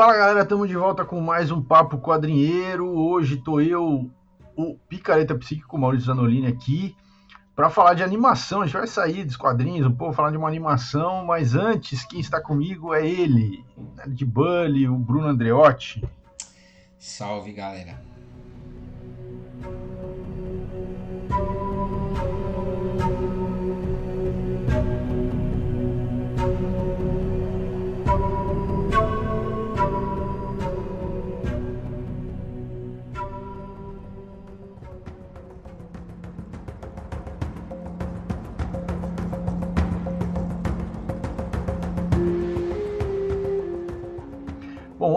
[0.00, 2.88] Fala galera, estamos de volta com mais um Papo Quadrinheiro.
[2.88, 4.10] Hoje tô eu,
[4.56, 6.96] o Picareta Psíquico, Maurício Zanolini aqui,
[7.54, 8.62] para falar de animação.
[8.62, 12.18] A gente vai sair dos quadrinhos, um pouco falar de uma animação, mas antes, quem
[12.18, 13.62] está comigo é ele,
[14.06, 16.02] de Bully, o Bruno Andreotti.
[16.98, 18.00] Salve galera.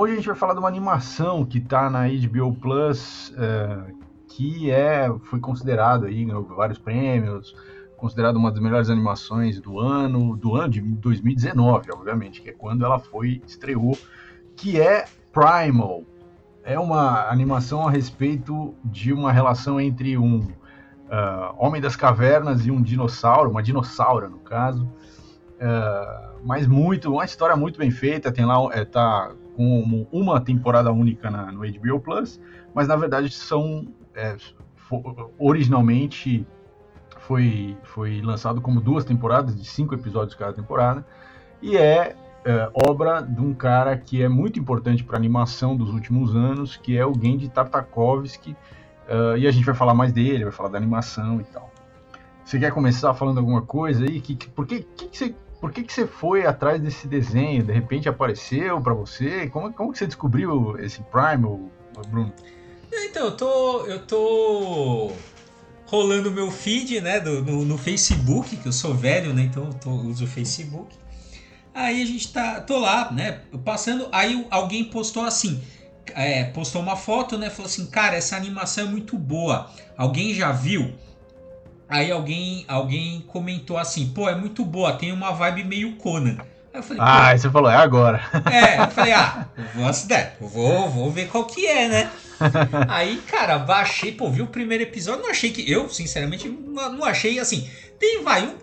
[0.04, 3.94] Hoje a gente vai falar de uma animação que está na HBO Plus, é,
[4.28, 7.56] que é, foi considerado aí, vários prêmios,
[7.96, 12.84] considerado uma das melhores animações do ano, do ano de 2019, obviamente, que é quando
[12.84, 13.98] ela foi, estreou,
[14.58, 16.04] que é Primal.
[16.66, 22.72] É uma animação a respeito de uma relação entre um uh, homem das cavernas e
[22.72, 28.46] um dinossauro, uma dinossauro no caso, uh, mas muito, uma história muito bem feita, tem
[28.46, 32.40] lá, é, tá como uma temporada única na, no HBO Plus,
[32.74, 34.36] mas na verdade são é,
[35.40, 36.46] originalmente
[37.20, 41.06] foi, foi lançado como duas temporadas de cinco episódios cada temporada
[41.62, 42.16] e é,
[42.46, 46.76] é obra de um cara que é muito importante para a animação dos últimos anos,
[46.76, 50.70] que é o Gendy Tartakovsky, uh, e a gente vai falar mais dele, vai falar
[50.70, 51.72] da animação e tal.
[52.44, 54.20] Você quer começar falando alguma coisa aí?
[54.20, 57.64] Que, que, por que, que, que você por que, que você foi atrás desse desenho?
[57.64, 59.48] De repente apareceu para você?
[59.48, 61.58] Como, como que você descobriu esse Primal,
[62.10, 62.34] Bruno?
[62.92, 65.14] Então, eu tô, eu tô
[65.86, 69.74] rolando meu feed, né, do, no, no, Facebook, que eu sou velho, né, então eu
[69.76, 70.98] tô, uso o Facebook.
[71.74, 75.64] Aí a gente tá, tô lá, né, passando, aí alguém postou assim,
[76.14, 80.52] é, postou uma foto, né, falou assim, cara, essa animação é muito boa, alguém já
[80.52, 80.94] viu?
[81.94, 86.38] Aí alguém, alguém comentou assim, pô, é muito boa, tem uma vibe meio Conan.
[86.74, 88.20] Aí eu falei, ah, aí você falou, é agora.
[88.52, 89.48] É, eu falei, ah,
[90.42, 92.10] vou, vou, vou ver qual que é, né?
[92.90, 95.72] Aí, cara, baixei, pô, vi o primeiro episódio, não achei que.
[95.72, 97.70] Eu, sinceramente, não achei assim.
[98.00, 98.56] Tem, vai, um,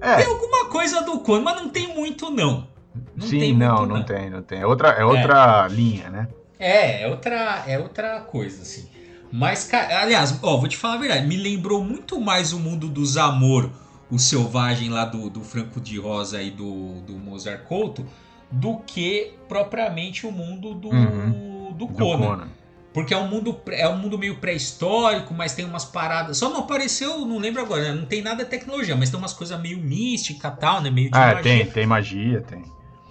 [0.00, 0.16] é.
[0.16, 2.66] tem alguma coisa do Conan, mas não tem muito, não.
[3.14, 4.60] não Sim, não, muito, não, não, tem, não tem.
[4.60, 5.74] É outra, é outra é.
[5.74, 6.28] linha, né?
[6.58, 8.95] É, é outra, é outra coisa, assim.
[9.32, 13.04] Mas, aliás, ó, vou te falar a verdade, me lembrou muito mais o mundo do
[13.04, 13.70] Zamor,
[14.10, 18.06] o selvagem lá do, do Franco de Rosa e do, do Mozart Couto,
[18.50, 21.72] do que propriamente o mundo do, uhum.
[21.76, 22.16] do, Conan.
[22.16, 22.48] do Conan.
[22.94, 26.38] Porque é um mundo, é um mundo meio pré-histórico, mas tem umas paradas.
[26.38, 27.92] Só não apareceu, não lembro agora, né?
[27.92, 30.88] não tem nada de tecnologia, mas tem umas coisas meio mística tal, né?
[30.88, 31.42] Meio de ah, magia.
[31.42, 32.64] tem, tem magia, tem.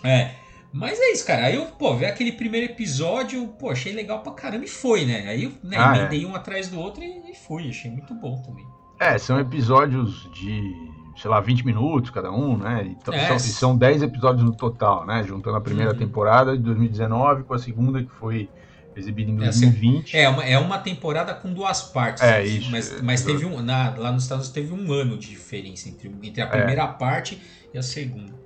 [0.04, 0.32] É.
[0.76, 1.46] Mas é isso, cara.
[1.46, 5.26] Aí eu, pô, ver aquele primeiro episódio, pô, achei legal pra caramba e foi, né?
[5.30, 6.28] Aí eu né, ah, emendei é.
[6.28, 7.70] um atrás do outro e, e fui.
[7.70, 8.66] Achei muito bom também.
[9.00, 10.76] É, são episódios de,
[11.16, 12.94] sei lá, 20 minutos cada um, né?
[13.00, 13.26] Então, é.
[13.26, 15.24] são, e são 10 episódios no total, né?
[15.24, 15.98] Juntando a primeira uhum.
[15.98, 18.50] temporada de 2019 com a segunda que foi
[18.98, 20.18] exibida em 2020.
[20.18, 22.22] É, uma, é uma temporada com duas partes.
[22.22, 22.70] É, isso.
[22.70, 23.62] Mas, mas teve um.
[23.62, 26.50] Na, lá nos Estados Unidos teve um ano de diferença entre, entre a é.
[26.50, 26.88] primeira é.
[26.88, 27.42] parte
[27.74, 28.45] e a segunda.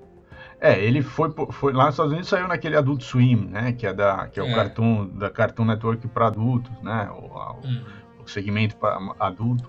[0.62, 3.72] É, ele foi, foi lá nos Estados Unidos saiu naquele Adult Swim, né?
[3.72, 4.52] Que é da que é, é.
[4.52, 7.10] o cartoon da Cartoon Network para adultos, né?
[7.12, 7.84] O, o, uhum.
[8.24, 9.68] o segmento para adulto.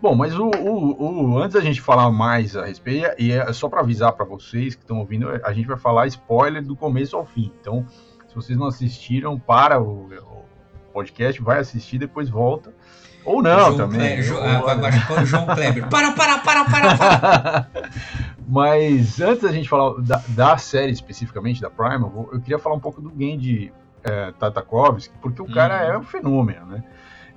[0.00, 3.68] Bom, mas o, o, o, antes da gente falar mais a respeito, e é só
[3.68, 7.24] para avisar para vocês que estão ouvindo, a gente vai falar spoiler do começo ao
[7.24, 7.52] fim.
[7.60, 7.86] Então,
[8.26, 10.44] se vocês não assistiram, para o, o
[10.92, 12.74] podcast, vai assistir, depois volta.
[13.24, 14.22] Ou não João também.
[14.22, 15.88] Kleber, ou, ah, vai, João Kleber.
[15.88, 17.68] Para, para, para, para, para.
[18.48, 22.74] Mas antes da gente falar da, da série especificamente, da Prime, eu, eu, queria falar
[22.74, 23.72] um pouco do Gendy
[24.04, 25.92] é, Tatakovsky, porque o cara uhum.
[25.92, 26.84] é um fenômeno, né?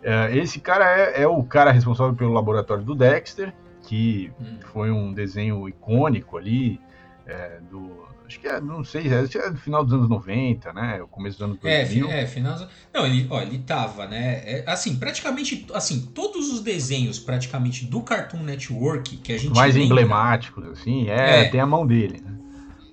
[0.04, 4.60] É, esse cara é, é, o cara responsável pelo laboratório do Dexter, que uhum.
[4.62, 6.80] foi um desenho icônico ali
[7.26, 11.02] é, do, acho que é, não sei, é, é no final dos anos 90, né?
[11.02, 12.10] O começo dos anos 2000.
[12.10, 12.68] É, é final.
[12.94, 14.42] Não, ele, ó, ele tava, né?
[14.46, 19.76] É, assim, praticamente, assim, todos os desenhos praticamente do Cartoon Network que a gente Mais
[19.76, 22.36] lembra, emblemáticos, assim, é, é, tem a mão dele, né?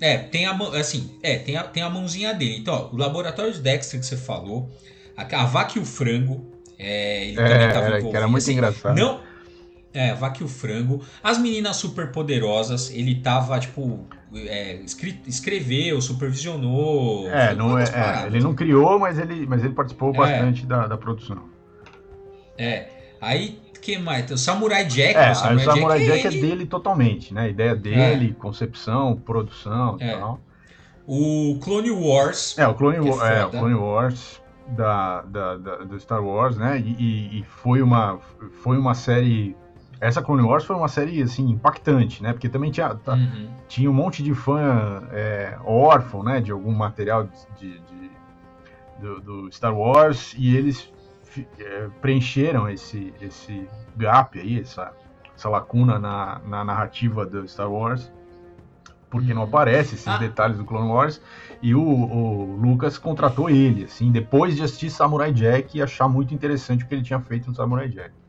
[0.01, 2.57] É, tem a mão, assim, é, tem a, tem a mãozinha dele.
[2.59, 4.69] Então, ó, o Laboratório de Dexter que você falou,
[5.17, 6.45] a, a Vaca e o Frango,
[6.79, 8.17] é, ele é, também tava envolvido.
[8.17, 8.99] Era muito assim, engraçado.
[8.99, 9.21] Não,
[9.93, 11.03] é, Vaca e o Frango.
[11.23, 14.81] As Meninas Super Poderosas, ele tava, tipo, é,
[15.27, 17.29] escreveu, supervisionou.
[17.31, 20.17] É, não é, é, ele não criou, mas ele, mas ele participou é.
[20.17, 21.43] bastante da, da produção.
[22.57, 22.89] É.
[23.21, 24.31] Aí, que mais?
[24.31, 25.17] O Samurai Jack.
[25.17, 27.43] É, o Samurai, Samurai Jack, Jack é, dele totalmente, né?
[27.43, 28.41] A ideia dele, é.
[28.41, 30.41] concepção, produção e tal.
[31.07, 32.57] O Clone Wars.
[32.57, 36.79] É, o Clone, é, é, o Clone Wars da, da, da, do Star Wars, né?
[36.79, 38.19] E, e, foi, uma,
[38.63, 39.57] foi uma série.
[40.03, 42.33] Essa Clone Wars foi uma série assim impactante, né?
[42.33, 43.49] Porque também tinha, tá, uhum.
[43.69, 46.41] tinha um monte de fã é, órfão, né?
[46.41, 48.11] De algum material de, de
[49.01, 50.93] do, do, Star Wars e eles
[51.57, 54.93] é, preencheram esse, esse gap aí, essa,
[55.37, 58.11] essa lacuna na, na narrativa do Star Wars
[59.09, 60.17] porque não aparece esses ah.
[60.17, 61.21] detalhes do Clone Wars.
[61.61, 66.33] E o, o, Lucas contratou ele, assim, depois de assistir Samurai Jack e achar muito
[66.33, 68.22] interessante o que ele tinha feito no Samurai Jack.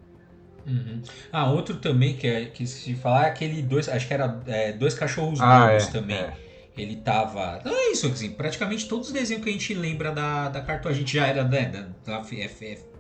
[0.66, 1.02] Uhum.
[1.32, 4.72] Ah, outro também que, é, que se falar é aquele dois, acho que era é,
[4.72, 6.18] dois cachorros ah, é, também.
[6.18, 6.34] É.
[6.78, 7.62] Ele tava.
[7.64, 10.90] Não é isso, assim, praticamente todos os desenhos que a gente lembra da, da Cartoon,
[10.90, 12.48] a gente já era né, da, da, é,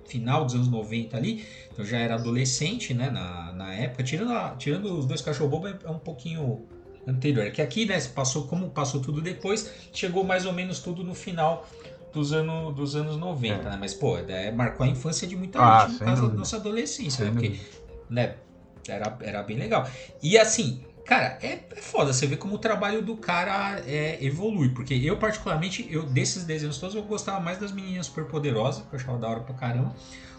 [0.07, 4.03] final dos anos 90 ali, então já era adolescente, né, na, na época.
[4.03, 6.67] Tirando, tirando os dois cachorros bobos, é um pouquinho
[7.07, 7.49] anterior.
[7.51, 11.67] Que aqui, né, passou como passou tudo depois, chegou mais ou menos tudo no final
[12.13, 13.71] dos, ano, dos anos 90, é.
[13.71, 13.77] né?
[13.79, 17.25] Mas, pô, é, marcou a infância de muita ah, gente por causa da nossa adolescência,
[17.25, 17.31] né?
[17.31, 17.59] Porque,
[18.09, 18.35] né,
[18.87, 19.87] era, era bem legal.
[20.21, 24.69] E assim, cara, é, é foda você ver como o trabalho do cara é, evolui.
[24.69, 28.95] Porque eu, particularmente, eu desses desenhos todos, eu gostava mais das meninas super poderosas, que
[28.95, 29.93] eu achava da hora pra caramba.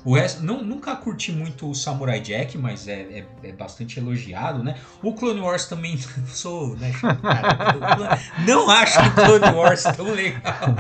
[0.05, 4.63] O resto, não, nunca curti muito o Samurai Jack, mas é, é, é, bastante elogiado,
[4.63, 4.77] né?
[5.03, 6.93] O Clone Wars também sou, né?
[7.01, 10.77] Cara, não acho o Clone Wars tão legal.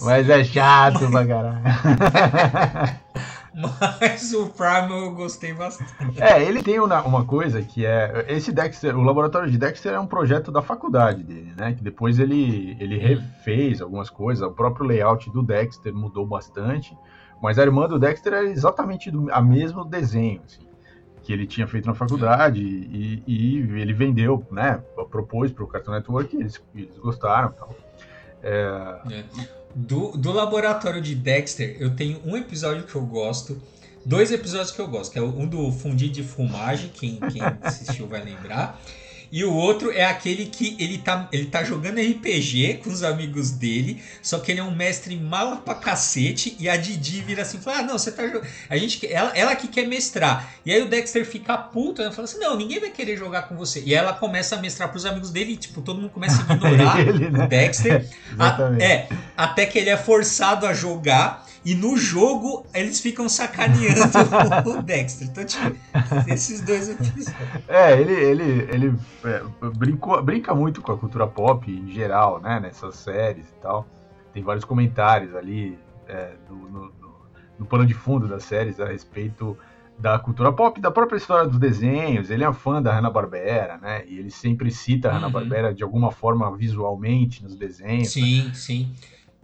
[0.00, 1.62] Mas é chato pra caralho.
[4.00, 5.92] Mas o Primal eu gostei bastante.
[6.20, 8.24] É, ele tem uma, uma coisa que é.
[8.28, 11.74] Esse Dexter, o laboratório de Dexter é um projeto da faculdade dele, né?
[11.74, 14.46] Que depois ele, ele refez algumas coisas.
[14.46, 16.96] O próprio layout do Dexter mudou bastante.
[17.42, 20.64] Mas a irmã do Dexter era exatamente do, a mesmo desenho, assim,
[21.22, 24.80] que ele tinha feito na faculdade e, e ele vendeu, né?
[25.10, 27.74] Propôs para o Cartoon Network e eles, eles gostaram tal.
[28.42, 29.00] É...
[29.10, 29.24] É.
[29.74, 33.60] Do, do laboratório de Dexter, eu tenho um episódio que eu gosto,
[34.04, 38.06] dois episódios que eu gosto, que é um do Fundir de Fumagem, quem, quem assistiu
[38.06, 38.80] vai lembrar.
[39.32, 43.50] E o outro é aquele que ele tá, ele tá jogando RPG com os amigos
[43.50, 47.58] dele, só que ele é um mestre mala pra cacete e a Didi vira assim,
[47.58, 48.22] fala: "Ah, não, você tá
[48.68, 50.52] a gente ela, ela que quer mestrar".
[50.66, 53.56] E aí o Dexter fica puto, ela fala assim: "Não, ninguém vai querer jogar com
[53.56, 53.82] você".
[53.86, 57.00] E ela começa a mestrar pros amigos dele, e, tipo, todo mundo começa a ignorar
[57.00, 57.44] ele, né?
[57.46, 58.06] o Dexter.
[58.38, 64.00] a, é, até que ele é forçado a jogar e no jogo eles ficam sacaneando
[64.70, 65.28] o Dexter.
[65.28, 65.76] Então, tipo,
[66.28, 67.34] esses dois episódios.
[67.68, 68.94] É, ele, ele, ele
[69.24, 69.42] é,
[69.76, 72.58] brincou, brinca muito com a cultura pop em geral, né?
[72.60, 73.86] Nessas séries e tal.
[74.32, 75.78] Tem vários comentários ali
[76.08, 76.92] é, no, no,
[77.58, 79.56] no pano de fundo das séries a respeito
[79.98, 82.28] da cultura pop, da própria história dos desenhos.
[82.28, 84.04] Ele é fã da Hanna-Barbera, né?
[84.08, 85.18] E ele sempre cita a uhum.
[85.18, 88.10] Hanna-Barbera de alguma forma visualmente nos desenhos.
[88.10, 88.54] Sim, né?
[88.54, 88.92] sim.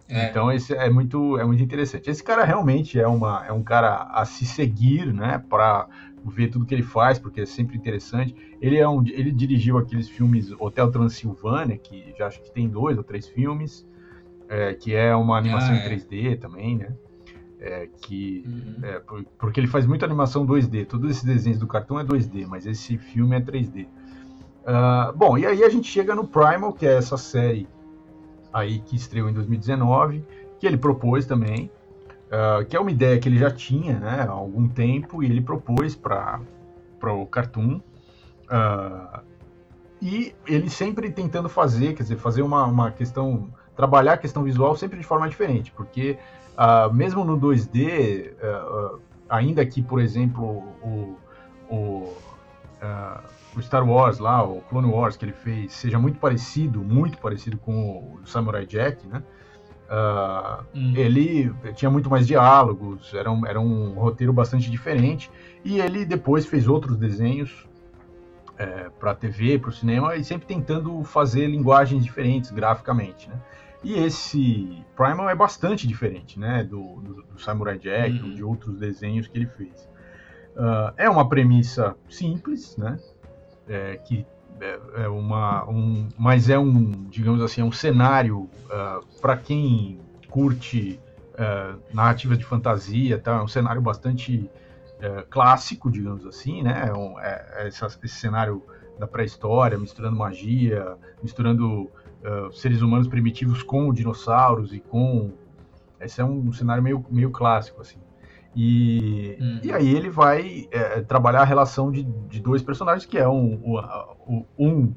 [0.09, 0.27] É.
[0.27, 2.09] Então esse é muito, é muito interessante.
[2.09, 5.43] Esse cara realmente é, uma, é um cara a se seguir, né?
[5.49, 5.87] Para
[6.25, 8.35] ver tudo que ele faz, porque é sempre interessante.
[8.59, 12.97] Ele é um, ele dirigiu aqueles filmes Hotel Transilvânia, que já acho que tem dois
[12.97, 13.87] ou três filmes,
[14.49, 15.93] é, que é uma animação ah, é.
[15.93, 16.93] em 3D também, né?
[17.61, 18.75] É, que uhum.
[18.83, 19.01] é,
[19.37, 20.87] porque ele faz muita animação 2D.
[20.87, 23.83] Todos esses desenhos do cartão é 2D, mas esse filme é 3D.
[23.83, 23.87] Uh,
[24.65, 27.67] ah, bom, e aí a gente chega no Primal, que é essa série
[28.53, 30.23] aí que estreou em 2019,
[30.59, 31.71] que ele propôs também,
[32.27, 35.41] uh, que é uma ideia que ele já tinha né, há algum tempo e ele
[35.41, 36.41] propôs para
[37.01, 37.79] o Cartoon.
[38.45, 39.19] Uh,
[40.01, 44.75] e ele sempre tentando fazer, quer dizer, fazer uma, uma questão, trabalhar a questão visual
[44.75, 46.17] sempre de forma diferente, porque
[46.57, 48.33] uh, mesmo no 2D,
[49.27, 51.17] ainda que, por exemplo, o,
[51.69, 52.13] o
[53.59, 57.57] o Star Wars lá, o Clone Wars que ele fez, seja muito parecido, muito parecido
[57.57, 59.23] com o Samurai Jack, né?
[59.89, 60.93] Uh, hum.
[60.95, 65.31] Ele tinha muito mais diálogos, era um, era um roteiro bastante diferente.
[65.65, 67.67] E ele depois fez outros desenhos
[68.57, 73.35] é, para TV, para o cinema, e sempre tentando fazer linguagens diferentes graficamente, né?
[73.81, 76.63] E esse Primal é bastante diferente, né?
[76.63, 78.35] Do, do, do Samurai Jack, hum.
[78.35, 79.89] de outros desenhos que ele fez.
[80.55, 82.99] Uh, é uma premissa simples, né?
[83.69, 84.25] É, que
[84.59, 89.37] é, é, uma, um, mas é um, digamos assim, é um cenário uh, ah, para
[89.37, 89.99] quem
[90.29, 90.99] curte
[91.35, 93.37] uh, narrativas de fantasia, tá?
[93.37, 94.49] É um cenário bastante
[94.97, 96.89] uh, clássico, digamos assim, né?
[96.89, 98.61] É, um, é, é esse, esse, cenário
[98.99, 101.89] da pré-história, misturando magia, misturando
[102.51, 105.31] seres humanos primitivos com dinossauros e com
[106.01, 107.97] esse é um cenário meio, meio clássico assim.
[108.55, 109.59] E, uhum.
[109.63, 113.79] e aí ele vai é, trabalhar a relação de, de dois personagens, que é um,
[114.27, 114.93] um, um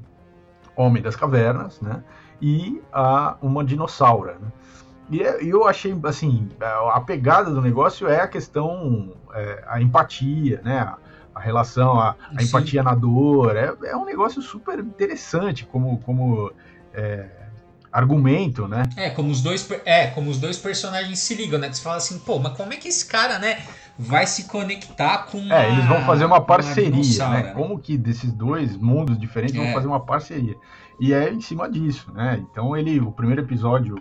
[0.75, 2.03] homem das cavernas, né?
[2.43, 4.35] e a uma dinossauro.
[4.39, 4.51] Né?
[5.09, 6.49] E eu achei, assim,
[6.91, 10.79] a pegada do negócio é a questão, é, a empatia, né?
[10.79, 10.97] A,
[11.35, 13.55] a relação, a, a empatia na dor.
[13.55, 16.51] É, é um negócio super interessante como, como
[16.93, 17.29] é,
[17.93, 18.83] argumento, né?
[18.97, 21.69] É, como os dois, é, como os dois personagens se ligam, né?
[21.69, 23.61] Que você fala assim, pô, mas como é que esse cara, né,
[23.97, 27.43] vai se conectar com uma, É, eles vão fazer uma parceria, uma né?
[27.43, 27.51] né?
[27.53, 29.63] Como que desses dois mundos diferentes é.
[29.63, 30.55] vão fazer uma parceria.
[30.99, 32.43] E é em cima disso, né?
[32.49, 33.95] Então ele, o primeiro episódio,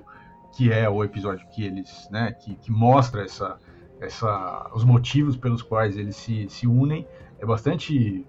[0.56, 3.58] que é o episódio que eles, né, que, que mostra essa,
[4.00, 7.06] essa, os motivos pelos quais eles se, se unem,
[7.38, 8.24] é bastante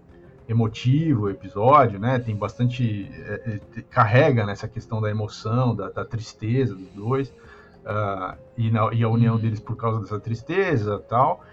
[0.48, 2.20] emotivo o episódio, né?
[2.20, 8.38] Tem bastante é, é, carrega nessa questão da emoção, da, da tristeza dos dois uh,
[8.58, 9.42] e, na, e, a união uhum.
[9.42, 11.44] deles por causa dessa tristeza, tal.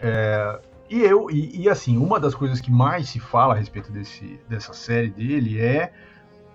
[0.00, 3.92] É, e eu e, e, assim uma das coisas que mais se fala a respeito
[3.92, 5.92] desse, dessa série dele é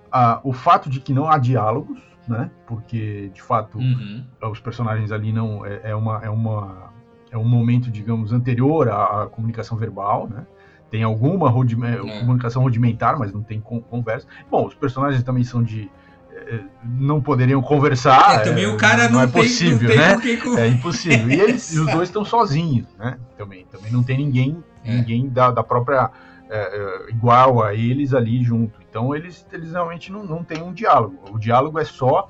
[0.08, 2.52] uh, o fato de que não há diálogos, né?
[2.66, 4.26] Porque de fato uhum.
[4.52, 6.94] os personagens ali não é, é uma é uma
[7.32, 10.46] é um momento digamos anterior à, à comunicação verbal, né?
[10.90, 12.20] Tem alguma é.
[12.20, 14.28] comunicação rudimentar, mas não tem conversa.
[14.50, 15.90] Bom, os personagens também são de
[16.32, 18.36] é, não poderiam conversar.
[18.36, 20.62] É, também é, o cara não, não é tem, possível, não né?
[20.62, 21.30] É impossível.
[21.30, 23.18] E eles, os dois estão sozinhos, né?
[23.38, 24.96] Também, também não tem ninguém, é.
[24.96, 26.12] ninguém da, da própria
[26.50, 28.80] é, igual a eles ali junto.
[28.90, 31.18] Então eles, eles realmente não, não têm um diálogo.
[31.32, 32.30] O diálogo é só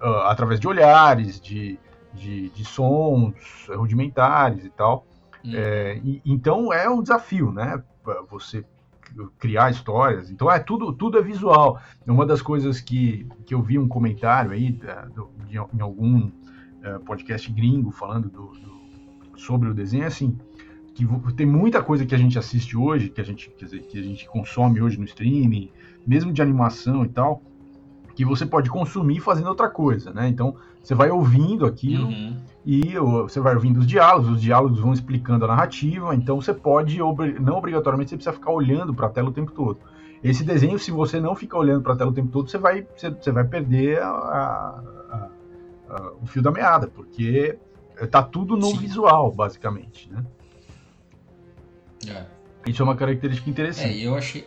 [0.00, 1.78] uh, através de olhares, de,
[2.14, 3.34] de, de sons
[3.68, 5.06] rudimentares e tal.
[5.44, 5.52] Hum.
[5.54, 7.82] É, e, então é um desafio, né?
[8.30, 8.64] Você
[9.38, 10.30] criar histórias.
[10.30, 11.80] Então é tudo, tudo é visual.
[12.06, 17.00] Uma das coisas que, que eu vi um comentário aí do, de, em algum uh,
[17.04, 20.36] podcast gringo falando do, do, sobre o desenho, é assim,
[20.94, 24.02] que tem muita coisa que a gente assiste hoje, que a gente, dizer, que a
[24.02, 25.70] gente consome hoje no streaming,
[26.06, 27.42] mesmo de animação e tal,
[28.16, 30.28] que você pode consumir fazendo outra coisa, né?
[30.28, 32.36] Então você vai ouvindo aquilo uhum.
[32.70, 36.98] E você vai ouvindo os diálogos, os diálogos vão explicando a narrativa, então você pode,
[37.40, 39.78] não obrigatoriamente, você precisa ficar olhando para a tela o tempo todo.
[40.22, 42.86] Esse desenho, se você não ficar olhando para a tela o tempo todo, você vai,
[42.94, 45.28] você, você vai perder a, a,
[45.88, 47.58] a, o fio da meada, porque
[48.10, 48.76] tá tudo no Sim.
[48.76, 50.22] visual, basicamente, né?
[52.06, 52.26] É.
[52.70, 53.98] Isso é uma característica interessante.
[53.98, 54.46] É, eu achei,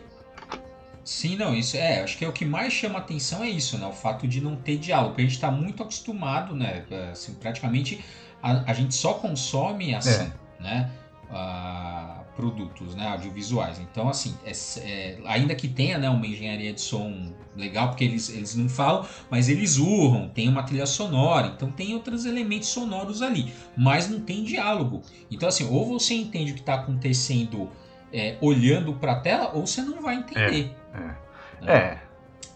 [1.04, 3.86] Sim, não, isso é, acho que é o que mais chama atenção é isso, né?
[3.86, 6.84] O fato de não ter diálogo, porque a gente está muito acostumado, né?
[7.10, 8.04] Assim, praticamente
[8.42, 10.30] a, a gente só consome assim,
[10.60, 10.62] é.
[10.62, 10.90] né?
[11.28, 13.78] Uh, produtos né, audiovisuais.
[13.78, 18.28] Então, assim, é, é, ainda que tenha né, uma engenharia de som legal, porque eles,
[18.28, 23.22] eles não falam, mas eles urram, tem uma trilha sonora, então tem outros elementos sonoros
[23.22, 25.02] ali, mas não tem diálogo.
[25.30, 27.70] Então, assim, ou você entende o que está acontecendo
[28.12, 30.74] é, olhando para a tela, ou você não vai entender.
[30.94, 31.72] É.
[31.72, 31.98] É.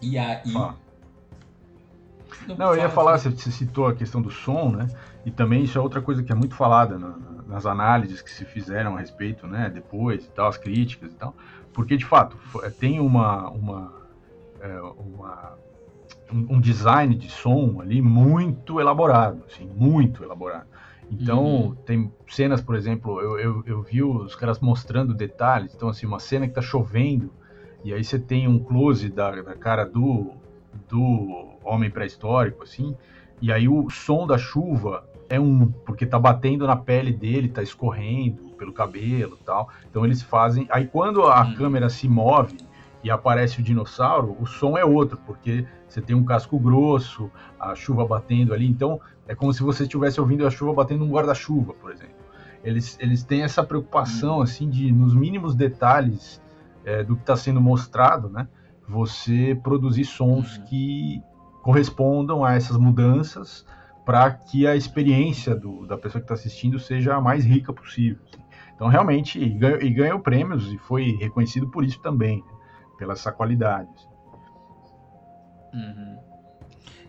[0.01, 0.53] E aí.
[2.57, 4.89] Não, eu ia falar, você citou a questão do som, né?
[5.25, 7.17] E também isso é outra coisa que é muito falada na,
[7.47, 9.71] nas análises que se fizeram a respeito, né?
[9.73, 11.35] Depois e tal, as críticas e tal.
[11.73, 12.37] Porque, de fato,
[12.79, 13.93] tem uma, uma,
[14.61, 15.57] é, uma
[16.33, 20.67] um design de som ali muito elaborado, assim, muito elaborado.
[21.11, 21.75] Então, uhum.
[21.75, 25.73] tem cenas, por exemplo, eu, eu, eu, vi os caras mostrando detalhes.
[25.75, 27.31] Então, assim, uma cena que tá chovendo,
[27.87, 30.33] e aí você tem um close da, da cara do,
[30.89, 32.97] do homem pré-histórico, assim,
[33.41, 37.63] e aí o som da chuva é um, porque tá batendo na pele dele, tá
[37.63, 39.69] escorrendo pelo cabelo tal.
[39.89, 40.67] Então eles fazem.
[40.69, 41.55] Aí quando a uhum.
[41.55, 42.57] câmera se move
[43.05, 47.73] e aparece o dinossauro, o som é outro, porque você tem um casco grosso, a
[47.77, 48.67] chuva batendo ali.
[48.67, 52.17] Então é como se você estivesse ouvindo a chuva batendo um guarda-chuva, por exemplo.
[52.65, 54.43] Eles, eles têm essa preocupação, uhum.
[54.43, 56.45] assim, de, nos mínimos detalhes
[56.87, 58.49] é, do que está sendo mostrado, né?
[58.89, 60.65] Você produzir sons uhum.
[60.65, 61.21] que
[61.63, 63.67] correspondam a essas mudanças
[64.05, 68.23] para que a experiência do, da pessoa que está assistindo seja a mais rica possível.
[68.25, 68.41] Assim.
[68.75, 72.53] Então, realmente, e ganhou, e ganhou, prêmios e foi reconhecido por isso também, né?
[72.97, 73.89] pela essa qualidade.
[73.93, 74.09] Assim.
[75.75, 76.19] Uhum.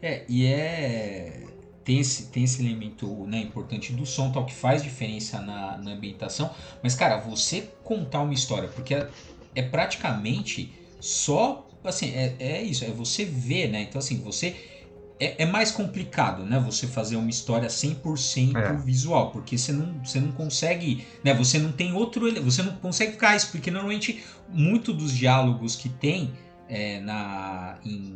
[0.02, 1.48] É, e é
[1.88, 5.92] tem esse, tem esse elemento né, importante do som, tal, que faz diferença na, na
[5.92, 6.52] ambientação.
[6.84, 8.94] Mas, cara, você contar uma história, porque
[9.58, 11.68] é praticamente só.
[11.84, 13.82] Assim, é, é isso, é você ver, né?
[13.82, 14.56] Então, assim, você.
[15.20, 16.60] É, é mais complicado, né?
[16.60, 18.74] Você fazer uma história 100% é.
[18.78, 21.34] visual, porque você não, você não consegue, né?
[21.34, 25.90] Você não tem outro, você não consegue ficar isso, porque normalmente muito dos diálogos que
[25.90, 26.34] tem
[26.70, 28.14] é, na, em,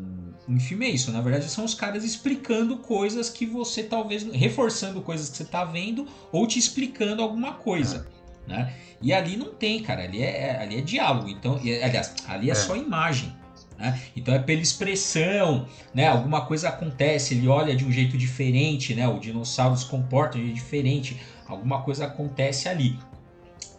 [0.48, 1.12] em filme é isso.
[1.12, 4.24] Na verdade, são os caras explicando coisas que você talvez.
[4.24, 8.06] reforçando coisas que você está vendo ou te explicando alguma coisa.
[8.52, 8.58] É.
[8.58, 8.74] Né?
[9.02, 10.04] E ali não tem, cara.
[10.04, 11.28] Ali é, ali é diálogo.
[11.30, 13.34] Então, e, aliás, ali é, é, só imagem.
[13.78, 14.00] Né?
[14.16, 16.08] Então é pela expressão, né?
[16.08, 19.08] Alguma coisa acontece, ele olha de um jeito diferente, né?
[19.08, 23.00] O dinossauro se comporta de um jeito diferente, alguma coisa acontece ali.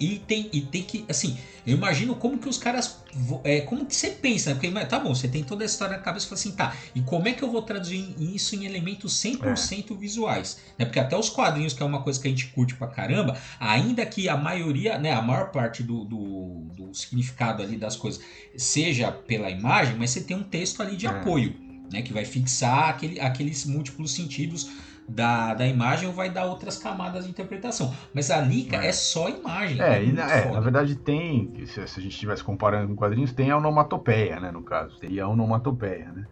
[0.03, 3.01] E tem, e tem que, assim, eu imagino como que os caras.
[3.45, 4.59] É, como que você pensa, né?
[4.59, 7.01] Porque, tá bom, você tem toda a história na cabeça e fala assim, tá, e
[7.03, 9.95] como é que eu vou traduzir isso em elementos 100% é.
[9.95, 10.59] visuais?
[10.77, 10.85] Né?
[10.85, 14.05] Porque até os quadrinhos, que é uma coisa que a gente curte pra caramba, ainda
[14.05, 18.21] que a maioria, né, a maior parte do, do, do significado ali das coisas
[18.57, 21.11] seja pela imagem, mas você tem um texto ali de é.
[21.11, 21.55] apoio,
[21.93, 24.69] né, que vai fixar aquele, aqueles múltiplos sentidos
[25.09, 27.93] da, da imagem ou vai dar outras camadas de interpretação.
[28.15, 29.81] Mas ali, cara, é, é só imagem.
[29.81, 33.51] É, é, é na verdade tem, se, se a gente estivesse comparando com quadrinhos, tem
[33.51, 34.99] a onomatopeia, né, no caso.
[34.99, 36.25] Teria a onomatopeia, né?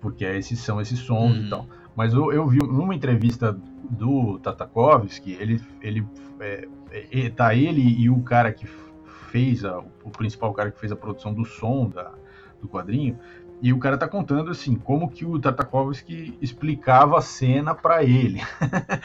[0.00, 1.46] Porque esses são esses sons uhum.
[1.46, 1.66] e tal.
[1.96, 3.58] Mas eu, eu, vi numa entrevista
[3.90, 6.06] do Tatakovsky, ele, ele
[6.38, 8.68] é, é, tá ele e o cara que
[9.32, 12.12] fez a, o principal cara que fez a produção do som da,
[12.60, 13.18] do quadrinho,
[13.60, 18.40] e o cara tá contando assim, como que o Tartakovsky explicava a cena para ele,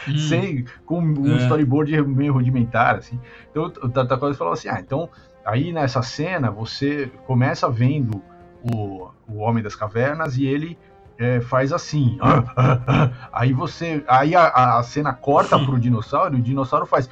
[0.07, 0.17] hum.
[0.29, 1.37] sem com um é.
[1.37, 3.19] storyboard meio rudimentar assim.
[3.49, 5.09] Então o Tartakovsky falou assim: "Ah, então
[5.45, 8.21] aí nessa cena você começa vendo
[8.63, 10.77] o, o Homem das Cavernas e ele
[11.17, 12.17] é, faz assim.
[13.31, 14.03] aí você.
[14.07, 17.09] Aí a, a cena corta pro dinossauro e o dinossauro faz.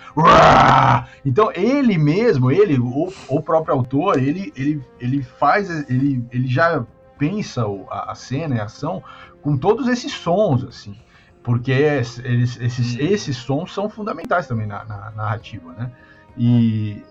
[1.25, 5.69] Então ele mesmo, ele, o, o próprio autor, ele, ele, ele faz.
[5.89, 6.85] Ele, ele já
[7.21, 9.03] pensa a, a cena e a ação
[9.43, 10.95] com todos esses sons, assim.
[11.43, 12.19] Porque eles,
[12.59, 15.91] esses, esses sons são fundamentais também na, na narrativa, né?
[16.35, 17.03] E,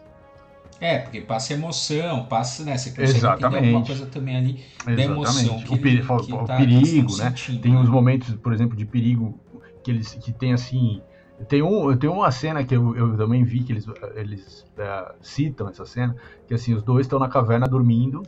[0.80, 2.76] é, porque passa emoção, passa, né?
[2.76, 3.44] Você consegue Exatamente.
[3.44, 5.12] entender alguma coisa também ali da Exatamente.
[5.12, 5.58] emoção.
[5.60, 7.28] Que o, peri que o tá, perigo, né?
[7.28, 7.78] Sentindo, tem né?
[7.78, 9.38] uns momentos, por exemplo, de perigo
[9.84, 11.00] que eles que tem assim.
[11.48, 15.68] Tem, um, tem uma cena que eu, eu também vi que eles, eles é, citam
[15.68, 16.14] essa cena,
[16.46, 18.22] que assim, os dois estão na caverna dormindo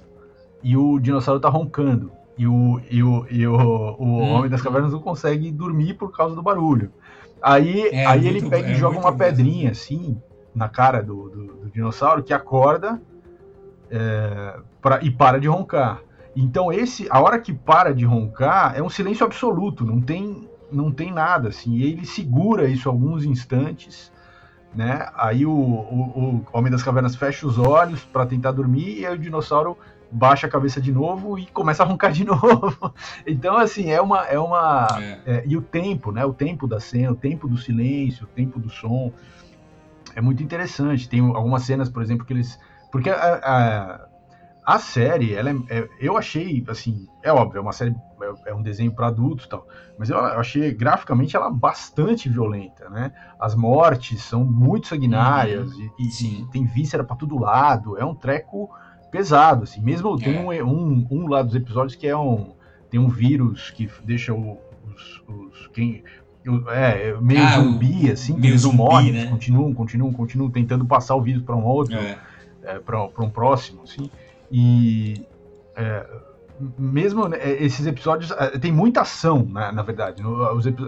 [0.62, 2.12] e o dinossauro tá roncando.
[2.36, 4.32] E o, e o, e o, o hum.
[4.32, 6.90] Homem das Cavernas não consegue dormir por causa do barulho.
[7.42, 10.16] Aí, é, aí ele pega e é joga uma pedrinha assim
[10.54, 13.00] na cara do, do, do dinossauro que acorda
[13.90, 16.00] é, pra, e para de roncar.
[16.34, 20.90] Então esse, a hora que para de roncar é um silêncio absoluto, não tem, não
[20.90, 21.74] tem nada assim.
[21.74, 24.12] E ele segura isso alguns instantes,
[24.74, 25.08] né?
[25.14, 29.14] Aí o, o, o Homem das Cavernas fecha os olhos para tentar dormir e aí
[29.14, 29.76] o dinossauro
[30.12, 32.94] baixa a cabeça de novo e começa a roncar de novo.
[33.26, 34.26] então, assim, é uma.
[34.26, 35.20] É uma é.
[35.24, 36.24] É, e o tempo, né?
[36.24, 39.12] O tempo da cena, o tempo do silêncio, o tempo do som.
[40.14, 41.08] É muito interessante.
[41.08, 42.60] Tem algumas cenas, por exemplo, que eles.
[42.90, 44.06] Porque a, a,
[44.64, 48.54] a série, ela é, é, eu achei, assim, é óbvio, é uma série, é, é
[48.54, 49.66] um desenho para adultos e tal,
[49.98, 53.12] mas eu achei graficamente ela bastante violenta, né?
[53.40, 55.90] As mortes são muito sanguinárias uhum.
[55.98, 58.70] e, e, e, tem víscera para todo lado, é um treco
[59.12, 59.80] pesado, assim.
[59.80, 60.64] Mesmo tem é.
[60.64, 62.54] um, um, um lá dos episódios que é um.
[62.90, 64.58] Tem um vírus que deixa os.
[65.28, 66.02] os quem,
[66.70, 69.26] é, meio ah, zumbi, assim, que eles não morrem, né?
[69.26, 72.18] continuam, continuam, continuam tentando passar o vírus para um outro, é.
[72.64, 74.10] é, para um próximo, assim.
[74.50, 75.24] E
[75.76, 76.04] é,
[76.78, 80.22] mesmo né, esses episódios é, tem muita ação, né, na verdade.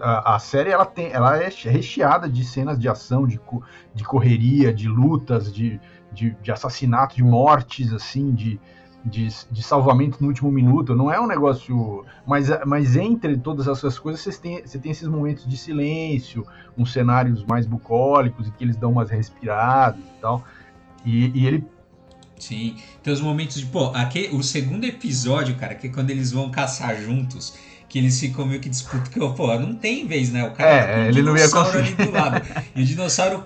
[0.03, 3.41] A, série ela tem, ela é recheada de cenas de ação, de,
[3.95, 5.81] de correria, de lutas, de,
[6.12, 8.61] de, de assassinato, de mortes, assim, de,
[9.05, 10.95] de, de, salvamento no último minuto.
[10.95, 12.05] Não é um negócio.
[12.27, 16.93] Mas, mas entre todas essas coisas, você tem, você tem esses momentos de silêncio, uns
[16.93, 20.45] cenários mais bucólicos, e que eles dão umas respiradas e tal.
[21.05, 21.64] E, e ele.
[22.38, 23.67] Sim, tem os momentos de.
[23.67, 27.55] Pô, aqui, o segundo episódio, cara, que é quando eles vão caçar juntos
[27.95, 30.43] que eles ficam meio que disputam que, pô, não tem vez, né?
[30.43, 31.95] O cara é, tá um ele não ia conseguir.
[31.95, 32.43] ali do lado.
[32.75, 33.40] e o dinossauro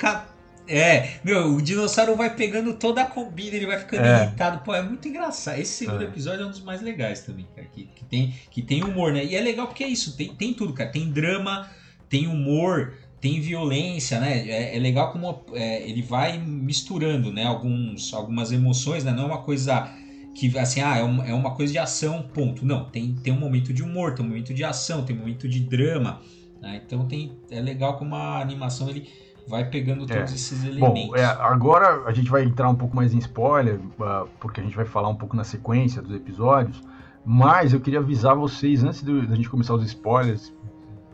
[0.68, 4.24] é, meu, o dinossauro vai pegando toda a comida, ele vai ficando é.
[4.24, 4.62] irritado.
[4.62, 5.58] Pô, é muito engraçado.
[5.58, 6.04] Esse segundo é.
[6.04, 7.66] episódio é um dos mais legais também, cara.
[7.72, 9.24] Que, que, tem, que tem humor, né?
[9.24, 10.90] E é legal porque é isso, tem, tem tudo, cara.
[10.90, 11.68] Tem drama,
[12.08, 14.46] tem humor, tem violência, né?
[14.46, 17.44] É, é legal como é, ele vai misturando, né?
[17.44, 19.10] Alguns, algumas emoções, né?
[19.10, 19.88] Não é uma coisa
[20.34, 22.64] que, assim, ah, é uma, é uma coisa de ação, ponto.
[22.64, 25.48] Não, tem, tem um momento de humor, tem um momento de ação, tem um momento
[25.48, 26.20] de drama.
[26.60, 26.82] Né?
[26.84, 29.08] Então tem, é legal como a animação ele
[29.48, 30.34] vai pegando todos é.
[30.34, 31.08] esses elementos.
[31.08, 34.64] Bom, é, agora a gente vai entrar um pouco mais em spoiler, uh, porque a
[34.64, 36.82] gente vai falar um pouco na sequência dos episódios,
[37.24, 40.52] mas eu queria avisar vocês, antes da gente começar os spoilers,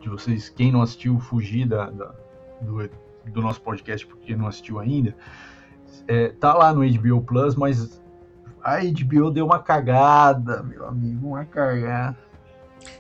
[0.01, 2.15] de vocês, quem não assistiu, fugir da, da
[2.61, 2.91] do,
[3.33, 5.17] do, nosso podcast porque não assistiu ainda,
[6.07, 8.03] é, tá lá no HBO Plus, mas
[8.63, 12.19] a HBO deu uma cagada, meu amigo, uma cagada.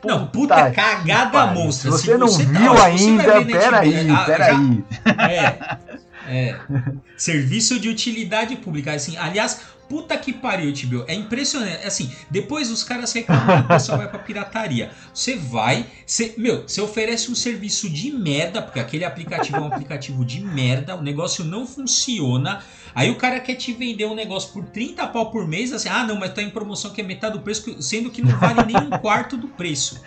[0.04, 1.90] Não, puta cagada monstra.
[1.92, 4.84] Se você, não você tá, viu tá, ainda, peraí, peraí.
[5.18, 5.78] É.
[6.26, 6.58] É.
[7.16, 8.92] Serviço de utilidade pública.
[8.92, 11.04] Assim, aliás, puta que pariu, Tibio.
[11.06, 11.86] É impressionante.
[11.86, 14.90] Assim, depois os caras reclamam que o pessoal vai pra pirataria.
[15.12, 19.66] Você vai, você, meu, você oferece um serviço de merda, porque aquele aplicativo é um
[19.66, 22.62] aplicativo de merda, o negócio não funciona.
[22.94, 26.04] Aí o cara quer te vender um negócio por 30 pau por mês, assim, ah,
[26.04, 28.76] não, mas tá em promoção que é metade do preço, sendo que não vale nem
[28.76, 30.00] um quarto do preço.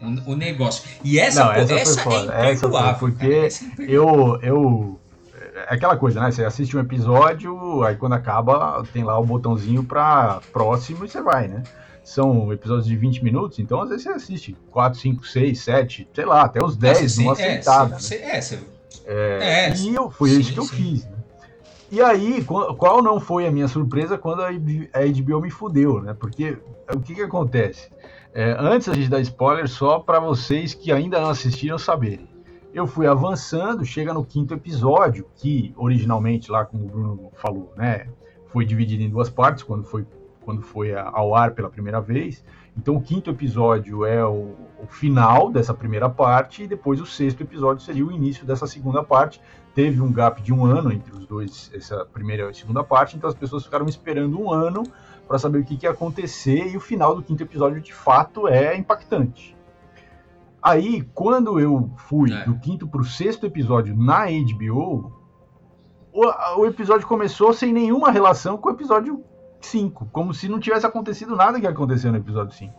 [0.00, 0.84] O, o negócio.
[1.04, 2.90] E essa, não, essa, essa é imperdoável.
[2.90, 5.00] Essa foi porque essa é eu, eu
[5.56, 6.30] é aquela coisa, né?
[6.30, 11.22] Você assiste um episódio, aí quando acaba, tem lá o botãozinho para próximo e você
[11.22, 11.62] vai, né?
[12.04, 16.24] São episódios de 20 minutos, então às vezes você assiste 4, 5, 6, 7, sei
[16.24, 17.98] lá, até os 10 numa é, sentada.
[17.98, 18.36] Você, né?
[18.36, 18.58] é, você,
[19.06, 20.76] é, é, e eu, foi sim, isso que eu sim.
[20.76, 21.15] fiz, né?
[21.90, 26.14] E aí, qual não foi a minha surpresa quando a HBO me fudeu, né?
[26.18, 26.58] Porque
[26.92, 27.88] o que que acontece?
[28.34, 32.28] É, antes a gente dar spoiler, só para vocês que ainda não assistiram saberem.
[32.74, 38.08] Eu fui avançando, chega no quinto episódio, que originalmente, lá como o Bruno falou, né?
[38.48, 40.04] Foi dividido em duas partes quando foi,
[40.42, 42.44] quando foi ao ar pela primeira vez.
[42.76, 47.42] Então o quinto episódio é o, o, final dessa primeira parte e depois o sexto
[47.42, 49.40] episódio seria o início dessa segunda parte.
[49.76, 53.28] Teve um gap de um ano entre os dois, essa primeira e segunda parte, então
[53.28, 54.82] as pessoas ficaram esperando um ano
[55.28, 58.48] para saber o que, que ia acontecer e o final do quinto episódio de fato
[58.48, 59.54] é impactante.
[60.62, 62.46] Aí, quando eu fui é.
[62.46, 65.12] do quinto para o sexto episódio na HBO,
[66.10, 69.22] o, o episódio começou sem nenhuma relação com o episódio
[69.60, 72.72] 5, como se não tivesse acontecido nada que aconteceu no episódio 5.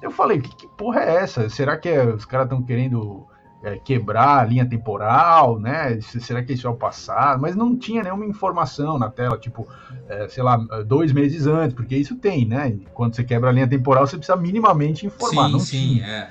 [0.00, 1.50] Eu falei, que, que porra é essa?
[1.50, 3.26] Será que é, os caras estão querendo
[3.62, 6.00] é, quebrar a linha temporal, né?
[6.00, 7.40] Será que isso é o passado?
[7.40, 9.66] Mas não tinha nenhuma informação na tela, tipo,
[10.08, 12.76] é, sei lá, dois meses antes, porque isso tem, né?
[12.92, 15.46] Quando você quebra a linha temporal, você precisa minimamente informar.
[15.46, 16.06] Sim, não sim, tinha.
[16.06, 16.30] é.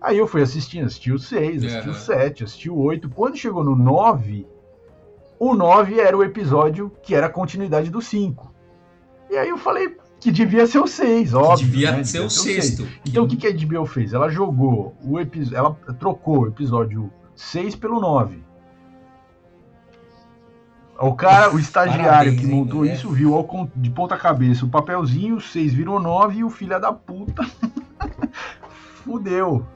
[0.00, 3.08] Aí eu fui assistindo, assisti o 6, assisti o 7, assisti o 8.
[3.10, 4.44] Quando chegou no 9,
[5.38, 8.52] o 9 era o episódio que era a continuidade do 5.
[9.30, 11.66] E aí eu falei que devia ser o 6, óbvio.
[11.66, 12.04] Devia né?
[12.04, 12.86] ser devia o sexto.
[13.04, 14.12] Então o que, que a HBO fez?
[14.12, 15.56] Ela jogou o episódio.
[15.56, 18.40] Ela trocou o episódio 6 pelo 9.
[21.00, 23.12] O cara, o estagiário Parabéns, que montou hein, isso, é.
[23.12, 26.92] viu ao, de ponta cabeça o papelzinho, o 6 virou 9 e o filho da
[26.92, 27.44] puta
[29.02, 29.66] fudeu.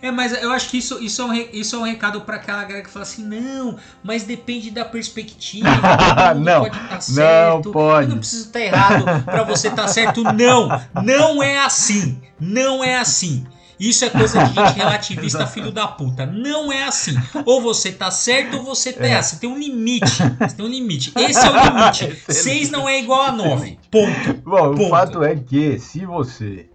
[0.00, 2.62] É, mas eu acho que isso, isso, é, um, isso é um recado para aquela
[2.62, 5.68] galera que fala assim: não, mas depende da perspectiva.
[6.38, 7.64] não, pode estar tá certo.
[7.64, 8.08] Não pode.
[8.08, 10.22] não precisa estar tá errado para você estar tá certo.
[10.22, 10.68] Não,
[11.02, 12.20] não é assim.
[12.40, 13.44] Não é assim.
[13.78, 16.26] Isso é coisa de gente relativista, filho da puta.
[16.26, 17.14] Não é assim.
[17.44, 19.10] Ou você tá certo ou você tá é.
[19.10, 19.22] errado.
[19.22, 20.16] Você tem um limite.
[20.40, 21.12] Você tem um limite.
[21.16, 22.22] Esse é o limite.
[22.28, 23.78] 6 não é igual a 9.
[23.90, 24.34] Ponto.
[24.44, 24.82] Bom, Ponto.
[24.82, 26.66] o fato é que se você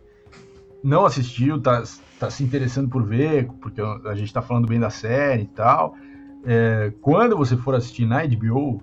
[0.81, 1.83] não assistiu, tá,
[2.23, 5.95] tá se interessando por ver, porque a gente tá falando bem da série e tal,
[6.45, 8.81] é, quando você for assistir na HBO,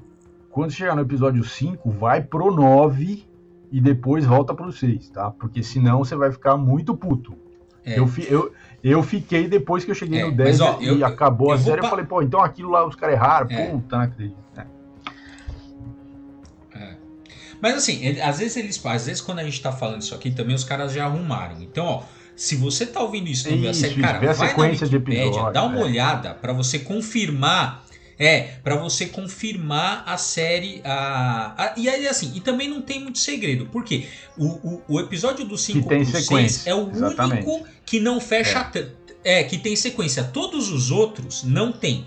[0.51, 3.25] quando chegar no episódio 5, vai pro 9
[3.73, 5.31] e depois volta pro 6, tá?
[5.31, 7.35] Porque senão você vai ficar muito puto.
[7.83, 7.99] É.
[7.99, 8.53] Eu, eu,
[8.85, 11.55] eu fiquei depois que eu cheguei é, no 10 mas, ó, e eu, acabou eu,
[11.55, 13.71] a série, eu falei, pô, então aquilo lá os caras erraram, é.
[13.71, 14.37] puta, não acredito.
[14.55, 14.67] É.
[16.75, 16.97] É.
[17.63, 20.31] Mas assim, ele, às vezes eles, às vezes quando a gente tá falando isso aqui,
[20.31, 21.63] também os caras já arrumaram.
[21.63, 22.03] Então, ó,
[22.41, 25.63] se você tá ouvindo isso, não viu a série, cara, vai sequência na Wikipedia, dá
[25.63, 25.85] uma é.
[25.85, 27.85] olhada para você confirmar
[28.19, 30.81] é, para você confirmar a série.
[30.85, 33.67] A, a, e aí, assim, e também não tem muito segredo.
[33.67, 34.07] Por quê?
[34.37, 37.47] O, o, o episódio do 5 pro 6 é o Exatamente.
[37.47, 38.71] único que não fecha.
[39.25, 39.41] É.
[39.41, 40.23] é, que tem sequência.
[40.25, 42.05] Todos os outros não tem.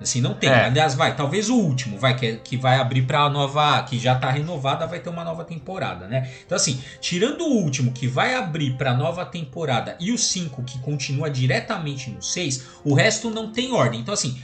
[0.00, 0.48] Assim, não tem.
[0.48, 0.64] É.
[0.64, 3.82] Aliás, vai, talvez o último, vai, que, é, que vai abrir pra nova.
[3.82, 6.30] Que já tá renovada, vai ter uma nova temporada, né?
[6.46, 10.78] Então, assim, tirando o último que vai abrir pra nova temporada e o 5 que
[10.78, 14.00] continua diretamente no 6, o resto não tem ordem.
[14.00, 14.40] Então, assim,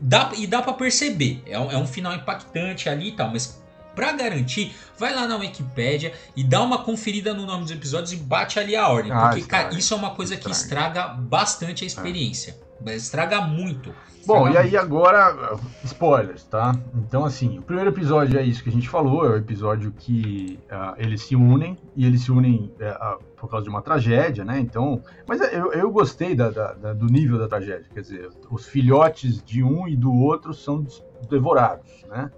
[0.00, 1.42] dá, e dá para perceber.
[1.46, 3.62] É um, é um final impactante ali e tal, mas
[3.94, 8.16] para garantir, vai lá na Wikipedia e dá uma conferida no nome dos episódios e
[8.16, 9.10] bate ali a ordem.
[9.10, 12.65] Ah, porque, cara, isso é uma coisa que estraga bastante a experiência.
[12.86, 13.94] Estraga muito.
[14.26, 16.74] Bom, e aí agora, spoilers, tá?
[16.96, 20.58] Então, assim, o primeiro episódio é isso que a gente falou, é o episódio que
[20.64, 24.58] uh, eles se unem, e eles se unem uh, por causa de uma tragédia, né?
[24.58, 28.66] Então, mas eu, eu gostei da, da, da, do nível da tragédia, quer dizer, os
[28.66, 30.84] filhotes de um e do outro são
[31.30, 32.30] devorados, né?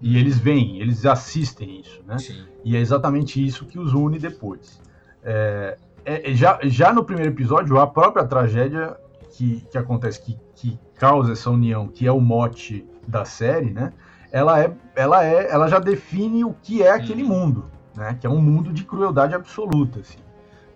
[0.00, 2.18] E eles veem, eles assistem isso, né?
[2.18, 2.42] Sim.
[2.64, 4.80] E é exatamente isso que os une depois.
[5.22, 8.96] É, é, já, já no primeiro episódio, a própria tragédia
[9.34, 13.92] que, que acontece, que, que causa essa união, que é o mote da série, né?
[14.30, 17.28] Ela é, ela é, ela já define o que é aquele hum.
[17.28, 17.64] mundo,
[17.96, 18.16] né?
[18.20, 20.18] Que é um mundo de crueldade absoluta, assim,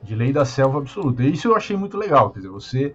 [0.03, 1.23] de lei da selva absoluta.
[1.23, 2.95] E isso eu achei muito legal, quer dizer, você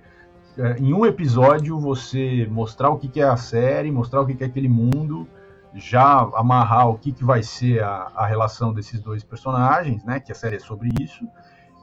[0.58, 4.36] é, em um episódio você mostrar o que, que é a série, mostrar o que,
[4.36, 5.28] que é aquele mundo,
[5.74, 10.20] já amarrar o que, que vai ser a, a relação desses dois personagens, né?
[10.20, 11.26] Que a série é sobre isso,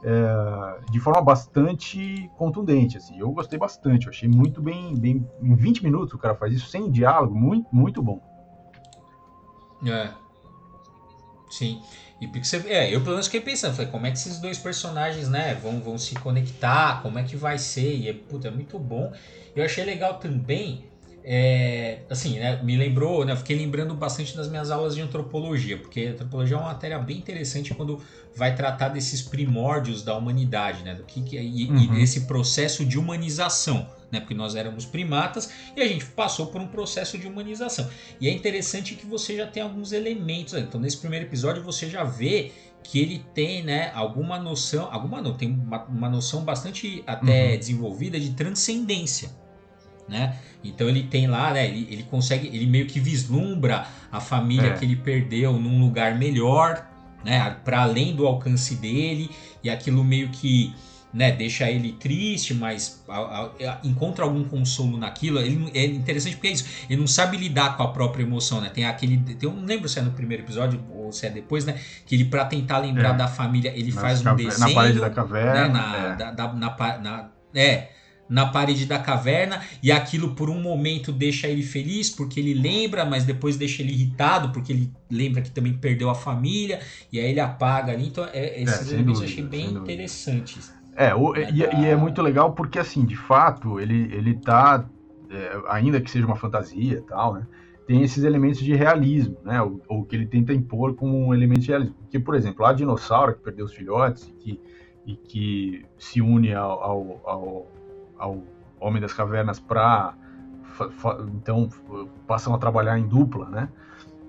[0.03, 2.97] é, de forma bastante contundente.
[2.97, 3.17] Assim.
[3.17, 5.27] Eu gostei bastante, eu achei muito bem, bem.
[5.41, 8.21] Em 20 minutos o cara faz isso sem diálogo, muito, muito bom.
[9.85, 10.11] É.
[11.49, 11.81] Sim.
[12.21, 15.27] E você, é, eu pelo menos fiquei pensando, falei, como é que esses dois personagens,
[15.27, 18.77] né, vão, vão se conectar, como é que vai ser, e é, puta, é muito
[18.77, 19.11] bom.
[19.55, 20.85] Eu achei legal também,
[21.23, 26.07] é, assim, né, me lembrou, né, fiquei lembrando bastante das minhas aulas de antropologia, porque
[26.07, 27.99] antropologia é uma matéria bem interessante quando
[28.35, 31.77] vai tratar desses primórdios da humanidade, né, do que, que e, uhum.
[31.77, 34.19] e desse processo de humanização né?
[34.19, 37.89] Porque nós éramos primatas e a gente passou por um processo de humanização.
[38.19, 40.53] E é interessante que você já tem alguns elementos.
[40.53, 42.51] Então, nesse primeiro episódio, você já vê
[42.83, 47.57] que ele tem, né, alguma noção, alguma não, tem uma, uma noção bastante até uhum.
[47.57, 49.29] desenvolvida de transcendência.
[50.07, 50.35] Né?
[50.63, 54.73] Então ele tem lá, né, ele, ele consegue, ele meio que vislumbra a família é.
[54.73, 56.85] que ele perdeu num lugar melhor,
[57.23, 59.29] né, para além do alcance dele,
[59.63, 60.73] e aquilo meio que
[61.13, 65.39] né, deixa ele triste, mas a, a, a, encontra algum consolo naquilo.
[65.39, 66.65] Ele, é interessante porque é isso.
[66.89, 68.69] Ele não sabe lidar com a própria emoção, né?
[68.69, 71.65] Tem aquele, tem, eu não lembro se é no primeiro episódio ou se é depois,
[71.65, 71.77] né?
[72.05, 73.17] Que ele para tentar lembrar é.
[73.17, 76.15] da família, ele Nas faz um desenho na parede da caverna, né, na, é.
[76.15, 77.89] Da, da, na, na, é,
[78.31, 83.03] na parede da caverna e aquilo por um momento deixa ele feliz porque ele lembra,
[83.03, 86.79] mas depois deixa ele irritado porque ele lembra que também perdeu a família
[87.11, 88.07] e aí ele apaga ali.
[88.07, 90.73] Então, é, esses é, elementos eu achei bem interessantes.
[90.95, 94.85] É, o, e, e, é muito legal porque, assim, de fato, ele, ele tá,
[95.29, 97.45] é, ainda que seja uma fantasia e tal, né,
[97.85, 101.61] tem esses elementos de realismo, né, o, o, que ele tenta impor como um elemento
[101.61, 101.95] de realismo.
[102.01, 104.61] Porque, por exemplo, a dinossauro que perdeu os filhotes e que,
[105.05, 107.67] e que se une ao, ao, ao,
[108.21, 108.43] ao
[108.79, 110.13] Homem das Cavernas para,
[111.35, 111.69] então,
[112.25, 113.69] passam a trabalhar em dupla, né,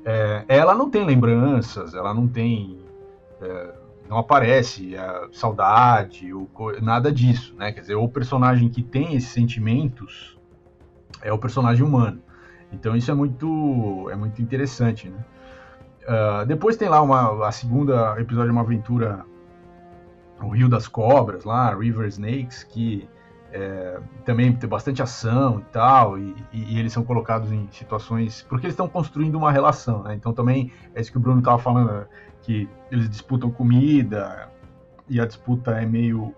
[0.05, 2.81] é, ela não tem lembranças, ela não tem...
[3.41, 6.49] É, não aparece a saudade, ou
[6.83, 7.73] nada disso, né?
[7.73, 10.39] Quer dizer, o personagem que tem esses sentimentos
[11.23, 12.21] é o personagem humano.
[12.71, 15.25] Então isso é muito, é muito interessante, né?
[16.03, 19.25] Uh, depois tem lá uma, a segunda episódio de uma aventura,
[20.43, 23.09] o Rio das Cobras, lá, River Snakes, que
[23.53, 28.43] é, também tem bastante ação e tal, e, e, e, eles são colocados em situações.
[28.49, 30.15] Porque eles estão construindo uma relação, né?
[30.15, 32.07] Então também é isso que o Bruno estava falando
[32.41, 34.49] que eles disputam comida
[35.09, 36.35] e a disputa é meio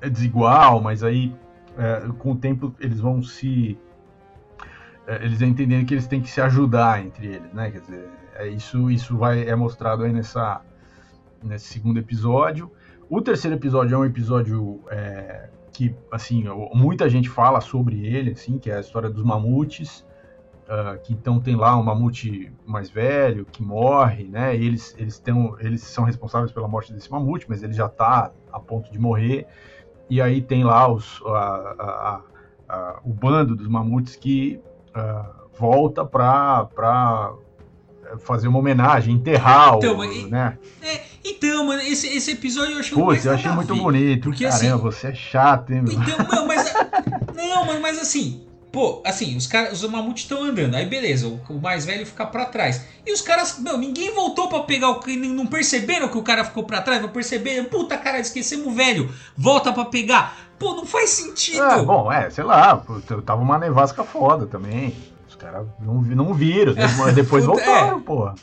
[0.00, 1.34] é desigual, mas aí
[1.76, 3.78] é, com o tempo eles vão se
[5.06, 7.70] é, eles entendendo que eles têm que se ajudar entre eles, né?
[7.70, 10.62] Quer dizer, é isso isso vai é mostrado aí nessa
[11.42, 12.72] nesse segundo episódio.
[13.10, 18.58] O terceiro episódio é um episódio é, que assim muita gente fala sobre ele, assim,
[18.58, 20.06] que é a história dos mamutes
[20.68, 24.54] Uh, que então tem lá um mamute mais velho que morre, né?
[24.54, 28.60] Eles eles têm, eles são responsáveis pela morte desse mamute, mas ele já está a
[28.60, 29.46] ponto de morrer.
[30.10, 31.32] E aí tem lá os, a,
[31.78, 32.22] a,
[32.68, 37.32] a, o bando dos mamutes que uh, volta para
[38.18, 40.58] fazer uma homenagem, enterrar então, o, né?
[40.82, 41.00] É,
[41.38, 44.24] então, mano, esse, esse episódio eu achei Putz, eu achei muito bonito.
[44.24, 45.92] Porque, Caramba, assim, você é chato, hein, meu?
[45.92, 46.72] Então, não, mas,
[47.34, 51.40] não, mano, mas assim, Pô, assim, os caras, os mamutes estão andando, aí beleza, o,
[51.48, 52.84] o, mais velho fica para trás.
[53.06, 56.64] E os caras, meu, ninguém voltou para pegar o não perceberam que o cara ficou
[56.64, 60.36] para trás, não perceberam, puta cara, esquecemos o velho, volta para pegar.
[60.58, 61.62] Pô, não faz sentido.
[61.62, 62.82] É, bom, é, sei lá,
[63.24, 64.94] tava uma nevasca foda também.
[65.26, 66.74] Os caras não, não viram,
[67.14, 68.00] depois voltaram, é.
[68.00, 68.34] porra.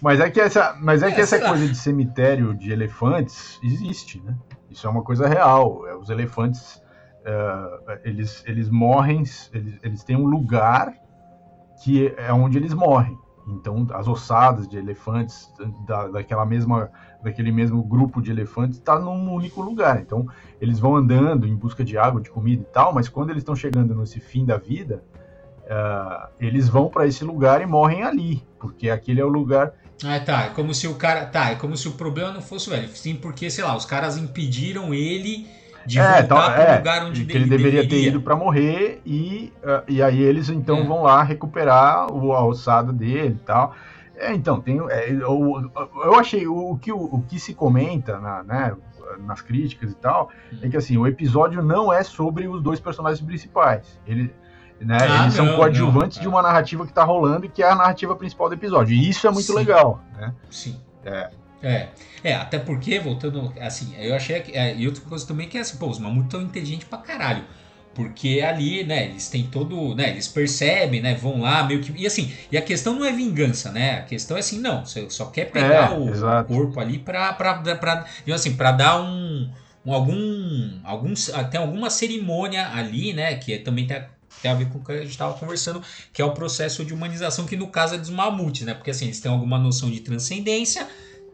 [0.00, 4.34] Mas é que essa, mas é, que essa coisa de cemitério de elefantes existe, né?
[4.70, 5.86] Isso é uma coisa real.
[5.86, 6.82] É, os elefantes
[7.26, 10.94] uh, eles, eles morrem, eles, eles têm um lugar
[11.82, 13.18] que é onde eles morrem.
[13.48, 15.52] Então, as ossadas de elefantes
[15.86, 16.90] da, daquela mesma,
[17.22, 20.00] daquele mesmo grupo de elefantes está num único lugar.
[20.00, 20.26] Então,
[20.60, 23.54] eles vão andando em busca de água, de comida e tal, mas quando eles estão
[23.54, 25.04] chegando nesse fim da vida,
[25.62, 29.72] uh, eles vão para esse lugar e morrem ali, porque aquele é o lugar.
[30.04, 30.44] Ah, tá.
[30.46, 31.26] É como se o cara.
[31.26, 32.88] Tá, é como se o problema não fosse o velho.
[32.88, 35.46] Sim, porque, sei lá, os caras impediram ele
[35.86, 37.88] de é, voltar então, para o é, lugar onde que ele deveria, deveria.
[37.88, 40.84] ter ido para morrer e, uh, e aí eles então é.
[40.84, 43.74] vão lá recuperar o, a ossada dele e tal.
[44.16, 45.70] É, então, tem, é, eu,
[46.04, 48.74] eu achei o, o, que, o, o que se comenta na, né,
[49.20, 50.30] nas críticas e tal
[50.62, 54.00] é que assim, o episódio não é sobre os dois personagens principais.
[54.06, 54.32] Ele,
[54.80, 57.62] né, ah, eles não, são coadjuvantes não, de uma narrativa que está rolando e que
[57.62, 58.94] é a narrativa principal do episódio.
[58.94, 59.54] E isso é muito Sim.
[59.54, 60.02] legal.
[60.16, 60.32] Né?
[60.50, 60.80] Sim.
[61.04, 61.30] É.
[61.62, 61.88] É,
[62.22, 64.52] é, até porque, voltando, assim, eu achei que.
[64.52, 67.44] É, e outra coisa também que é assim, pô, os mamutos tão inteligentes pra caralho.
[67.94, 72.06] Porque ali, né, eles têm todo, né, eles percebem, né, vão lá meio que e
[72.06, 74.00] assim, e a questão não é vingança, né?
[74.00, 77.54] A questão é assim, não, você só quer pegar É, o corpo ali pra para
[77.76, 79.50] para assim, para dar um,
[79.84, 84.04] um algum alguns tem alguma cerimônia ali, né, que é- também tem a,
[84.42, 86.92] tem a ver com o que a gente estava conversando, que é o processo de
[86.94, 88.74] humanização que no caso é dos mamutes, né?
[88.74, 90.86] Porque assim, eles têm alguma noção de transcendência,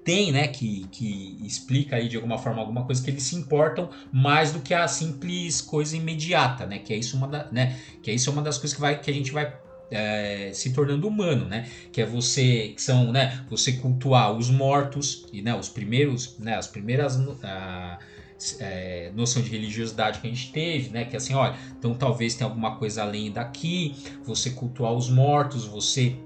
[0.05, 3.89] tem, né, que, que explica aí de alguma forma alguma coisa que eles se importam
[4.13, 6.79] mais do que a simples coisa imediata, né?
[6.79, 7.79] Que é isso uma da, né?
[8.03, 9.53] Que é isso uma das coisas que vai que a gente vai
[9.93, 11.69] é, se tornando humano, né?
[11.93, 13.45] Que é você que são, né?
[13.51, 15.55] Você cultuar os mortos e né?
[15.55, 16.57] Os primeiros, né?
[16.57, 17.99] As primeiras ah,
[18.61, 21.05] é, noção de religiosidade que a gente teve, né?
[21.05, 23.95] Que é assim, olha, então talvez tenha alguma coisa além daqui.
[24.25, 26.17] Você cultuar os mortos, você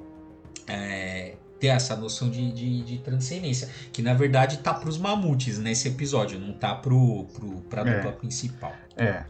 [0.66, 5.88] é, ter essa noção de, de, de transcendência, que na verdade tá pros mamutes nesse
[5.88, 7.96] episódio, não tá pro, pro, pra É.
[7.96, 8.72] dupla principal.
[8.96, 9.24] É.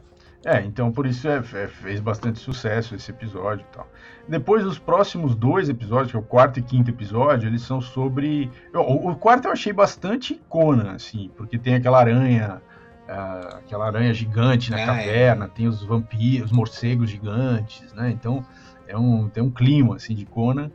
[0.44, 3.90] É, então por isso é, é, fez bastante sucesso esse episódio e tal.
[4.28, 8.48] Depois, os próximos dois episódios, que é o quarto e quinto episódio, eles são sobre.
[8.72, 12.62] O, o quarto eu achei bastante Conan, assim, porque tem aquela aranha.
[13.08, 14.86] Ah, aquela aranha gigante na Ah, é.
[14.86, 18.10] caverna, tem os vampiros, os morcegos gigantes, né?
[18.10, 18.44] Então
[18.86, 20.70] é um, tem um clima assim de Conan.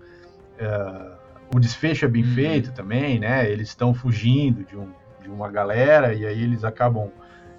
[0.60, 1.18] Ah,
[1.54, 2.34] o desfecho é bem Uhum.
[2.34, 3.50] feito também, né?
[3.50, 4.90] Eles estão fugindo de, um,
[5.22, 7.10] de uma galera e aí eles acabam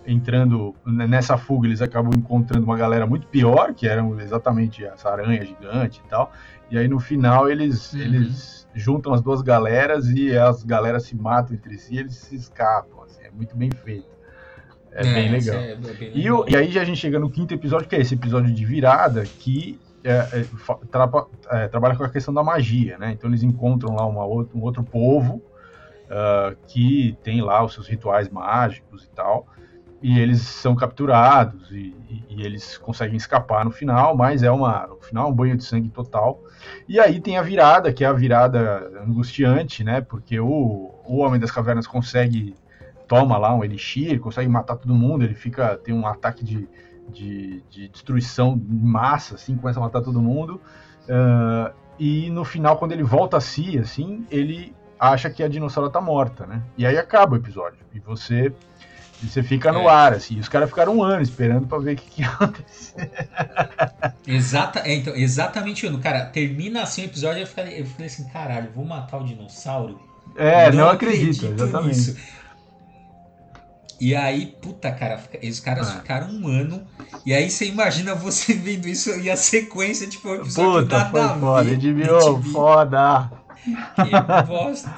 [0.05, 5.45] entrando nessa fuga, eles acabam encontrando uma galera muito pior, que eram exatamente essa aranha
[5.45, 6.33] gigante e tal.
[6.71, 8.01] E aí no final eles, Uhum.
[8.01, 12.35] eles juntam as duas galeras e as galeras se matam entre si, e eles se
[12.35, 13.03] escapam.
[13.05, 14.07] assim, é muito bem feito.
[14.95, 15.63] É, bem isso legal.
[15.65, 16.41] é- é bem E, legal.
[16.41, 19.23] o- e aí a gente chega no quinto episódio, que é esse episódio de virada,
[19.25, 20.47] que é, é,
[21.65, 23.13] é, trabalha com a questão da magia, né?
[23.13, 25.41] Então eles encontram lá uma um outro povo
[26.11, 29.47] ah, que tem lá os seus rituais mágicos e tal,
[30.03, 34.87] e eles são capturados e, e- e eles conseguem escapar no final, mas é uma,
[34.89, 36.43] no final é um banho de sangue total.
[36.89, 40.01] E aí tem a virada, que é a virada angustiante, né?
[40.01, 42.55] Porque o, o Homem das Cavernas consegue
[43.13, 46.67] toma lá um elixir, consegue matar todo mundo, ele fica tem um ataque de,
[47.11, 50.59] de, de destruição em massa, assim, começa a matar todo mundo.
[51.11, 55.91] ah, e no final, quando ele volta a si, assim, ele acha que a dinossauro
[55.91, 56.63] tá morta, né?
[56.77, 57.81] E aí acaba o episódio.
[57.95, 58.51] E você
[59.23, 59.87] você fica no É.
[59.89, 60.37] ar, assim.
[60.37, 63.11] E os caras ficaram um ano esperando pra ver o que, que ia acontecer.
[64.27, 66.01] Exata, é, então, exatamente, Ano.
[66.01, 70.01] Cara, termina assim o episódio eu falei, eu falei assim, caralho, vou matar o dinossauro?
[70.35, 71.89] É, não, acredito, exatamente.
[71.89, 72.17] nisso.
[74.05, 75.93] E aí, puta, cara, os caras É.
[75.93, 76.83] ficaram um ano.
[77.25, 81.11] E aí você imagina você vendo isso e a sequência, tipo, o episódio Puta, nada
[81.11, 81.63] foi foda.
[81.63, 81.95] ver.
[81.95, 83.31] HBO, foda.
[83.65, 84.93] Que bosta.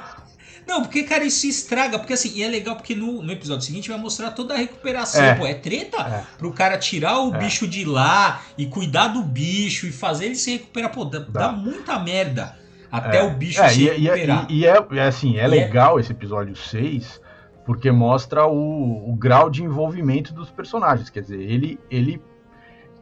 [0.67, 1.99] Não, porque, cara, isso estraga.
[1.99, 5.23] Porque assim, e é legal porque no, no episódio seguinte vai mostrar toda a recuperação.
[5.23, 5.35] É.
[5.35, 6.25] Pô, é treta É.
[6.39, 7.39] pro cara tirar o É.
[7.39, 10.91] bicho de lá e cuidar do bicho e fazer ele se recuperar.
[10.91, 11.27] Pô, dá, Dá.
[11.49, 12.57] dá muita merda
[12.91, 13.23] até É.
[13.25, 14.47] o bicho É, se e, e- recuperar.
[14.49, 17.21] e- e é, assim, é- legal esse episódio 6,
[17.65, 21.09] porque mostra o, o grau de envolvimento dos personagens.
[21.11, 22.23] Quer dizer, ele, ele,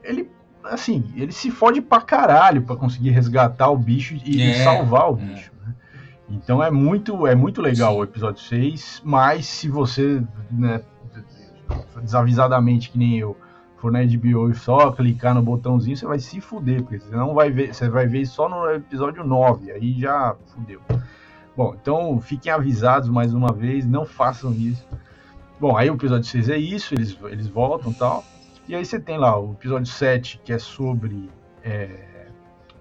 [0.03, 0.31] ele,
[0.64, 5.18] assim, ele se fode pra caralho pra conseguir resgatar o bicho e É, salvar o
[5.18, 5.20] é.
[5.25, 5.53] bicho.
[5.66, 5.75] né?
[6.31, 8.01] Então é muito, é muito legal Sim.
[8.01, 10.81] o episódio 6, mas se você, né,
[12.01, 13.37] desavisadamente, que nem eu,
[13.77, 17.35] for na HBO e só clicar no botãozinho, você vai se fuder, porque você não
[17.35, 20.81] vai ver, você vai ver só no episódio 9, aí já fudeu.
[21.57, 24.87] Bom, então fiquem avisados mais uma vez, não façam isso.
[25.61, 28.25] Bom, aí o episódio 6 é isso, eles, eles voltam e tal.
[28.69, 31.29] E aí você tem lá o episódio 7, que é sobre.
[31.62, 32.12] é,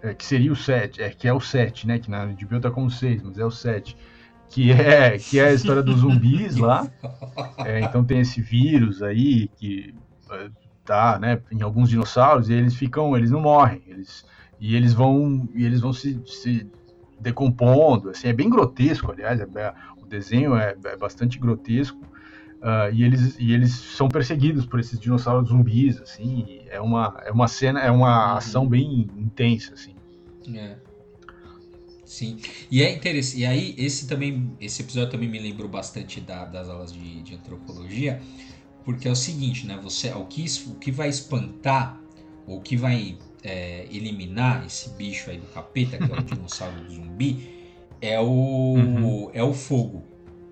[0.02, 2.00] é, que seria o 7, é, que é o 7, né?
[2.00, 3.96] Que na HBO tá como 6, mas é o 7.
[4.50, 6.90] Que é, que é a história dos zumbis lá.
[7.66, 9.94] É, então tem esse vírus aí que
[10.32, 10.50] é,
[10.84, 14.26] tá, né, em alguns dinossauros e eles ficam, eles não morrem, eles
[14.60, 16.68] e eles vão e eles vão se, se
[17.22, 22.00] decompondo, assim, é bem grotesco, aliás, é- é- o desenho é, é bastante grotesco.
[22.64, 27.32] ah, e eles e eles são perseguidos por esses dinossauros zumbis, assim, é uma é
[27.32, 28.38] uma cena, é uma Uhum.
[28.38, 29.96] ação bem intensa, assim.
[30.56, 30.78] É.
[32.06, 32.38] Sim.
[32.70, 33.40] E é interessante.
[33.42, 34.56] E aí, esse também.
[34.60, 38.22] Esse episódio também me lembrou bastante da- das aulas de, de antropologia.
[38.84, 39.80] Porque é o seguinte, né?
[39.82, 42.02] Você, o, que, o que vai espantar,
[42.46, 46.90] ou o que vai é, eliminar esse bicho aí do capeta, que é o dinossauro
[46.90, 47.50] zumbi,
[48.02, 48.26] é o,
[48.76, 49.32] Uhum.
[49.34, 50.04] é o fogo.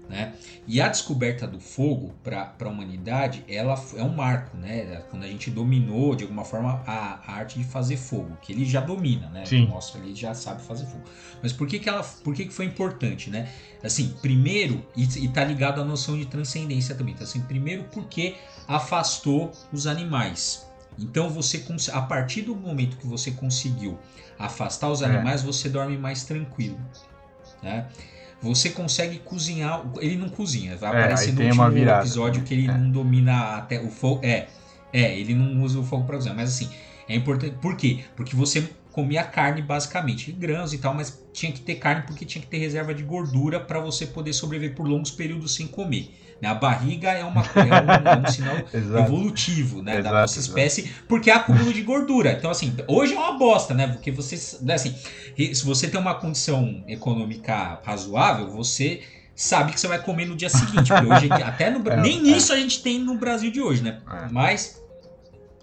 [0.07, 0.33] Né?
[0.67, 5.03] E a descoberta do fogo para a humanidade, ela é um marco, né?
[5.11, 8.65] Quando a gente dominou de alguma forma a, a arte de fazer fogo, que ele
[8.65, 9.45] já domina, né?
[9.45, 9.71] Sim.
[9.93, 11.03] Ali, já sabe fazer fogo.
[11.43, 13.49] Mas por que que ela, por que que foi importante, né?
[13.83, 17.13] Assim, primeiro, e, e tá ligado à noção de transcendência também.
[17.13, 18.33] Então, assim, primeiro porque
[18.67, 20.67] afastou os animais.
[20.97, 21.63] Então você
[21.93, 23.97] a partir do momento que você conseguiu
[24.37, 25.45] afastar os animais, é.
[25.45, 26.79] você dorme mais tranquilo,
[27.61, 27.87] né?
[28.41, 32.77] Você consegue cozinhar, ele não cozinha, vai é, aparecer no último episódio que ele é.
[32.77, 34.47] não domina até o fogo, é,
[34.93, 36.69] é, ele não usa o fogo para cozinhar, mas assim,
[37.07, 38.05] é importante, por quê?
[38.15, 38.69] Porque você
[39.00, 42.58] comia carne basicamente, grãos e tal, mas tinha que ter carne porque tinha que ter
[42.58, 46.14] reserva de gordura para você poder sobreviver por longos períodos sem comer.
[46.41, 46.50] Né?
[46.50, 50.82] A barriga é, uma, é, um, é um sinal evolutivo né, exato, da nossa espécie,
[50.82, 51.04] exato.
[51.08, 52.34] porque há acúmulo de gordura.
[52.34, 53.88] Então, assim, hoje é uma bosta, né?
[53.88, 54.93] Porque você, né, assim,
[55.54, 59.02] se você tem uma condição econômica razoável, você
[59.34, 60.91] sabe que você vai comer no dia seguinte.
[60.91, 62.38] Hoje, até no, é, nem é.
[62.38, 64.02] isso a gente tem no Brasil de hoje, né?
[64.12, 64.28] É.
[64.30, 64.82] Mas,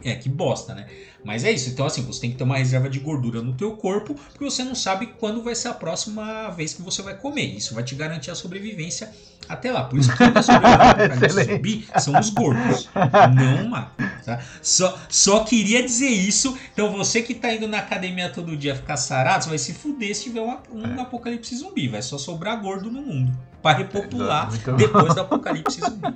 [0.03, 0.87] é, que bosta, né?
[1.26, 1.68] Mas é isso.
[1.70, 4.62] Então, assim, você tem que ter uma reserva de gordura no teu corpo, porque você
[4.62, 7.46] não sabe quando vai ser a próxima vez que você vai comer.
[7.46, 9.10] Isso vai te garantir a sobrevivência
[9.48, 9.82] até lá.
[9.82, 12.88] Por isso que quem zumbi são os gordos,
[13.34, 13.86] não o
[14.24, 14.40] Tá?
[14.62, 16.56] Só, só queria dizer isso.
[16.72, 20.14] Então, você que tá indo na academia todo dia ficar sarado, você vai se fuder
[20.14, 21.02] se tiver uma, um é.
[21.02, 21.88] apocalipse zumbi.
[21.88, 23.36] Vai só sobrar gordo no mundo.
[23.60, 26.14] Para repopular depois do apocalipse zumbi.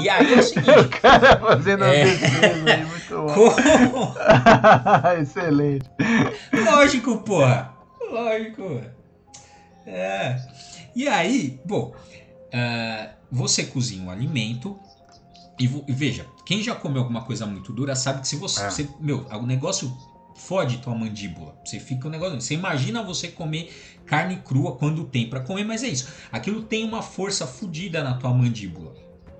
[0.00, 0.70] E aí é o seguinte.
[0.70, 2.02] O cara fazendo é...
[2.02, 3.95] aí, muito bom.
[5.20, 5.88] Excelente.
[6.52, 7.74] Lógico, porra.
[8.10, 8.80] Lógico.
[9.86, 10.40] É.
[10.94, 14.78] E aí, bom, uh, você cozinha um alimento
[15.58, 18.70] e, e, veja, quem já comeu alguma coisa muito dura sabe que se você, é.
[18.70, 19.94] você meu, o negócio
[20.36, 21.56] fode tua mandíbula.
[21.64, 22.40] Você fica um negócio.
[22.40, 23.72] Você imagina você comer
[24.04, 26.08] carne crua quando tem para comer, mas é isso.
[26.30, 28.94] Aquilo tem uma força fodida na tua mandíbula.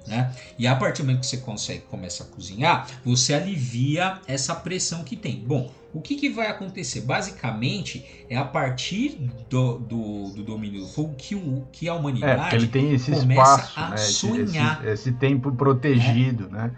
[0.06, 0.32] Né?
[0.56, 5.02] E a partir do momento que você consegue começa a cozinhar, você alivia essa pressão
[5.02, 5.40] que tem.
[5.40, 7.00] Bom, o que, que vai acontecer?
[7.00, 12.54] Basicamente, é a partir do, do, do domínio do fogo que, o, que a humanidade
[12.54, 13.96] é, ele tem esse espaço, a né?
[13.96, 14.80] sonhar.
[14.82, 16.52] Esse, esse, tempo protegido, é.
[16.52, 16.72] né?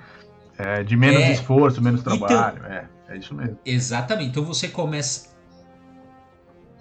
[0.57, 1.33] É, de menos é.
[1.33, 2.59] esforço, menos então trabalho.
[2.59, 3.59] Então, é, é isso mesmo.
[3.65, 4.31] Exatamente.
[4.31, 5.37] Então você começa.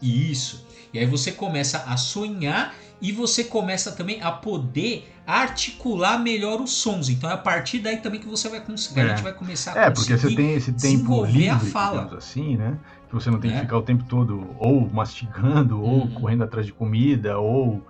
[0.02, 0.66] Isso.
[0.94, 6.72] E aí você começa a sonhar e você começa também a poder articular melhor os
[6.72, 7.10] sons.
[7.10, 9.04] Então é a partir daí também que você vai conseguir, é.
[9.04, 12.16] a gente vai começar a É, porque você tem esse tempo livre, a fala.
[12.16, 12.78] assim, né?
[13.10, 13.56] Que você não tem é.
[13.56, 16.12] que ficar o tempo todo ou mastigando, ou uhum.
[16.12, 17.84] correndo atrás de comida, ou uh,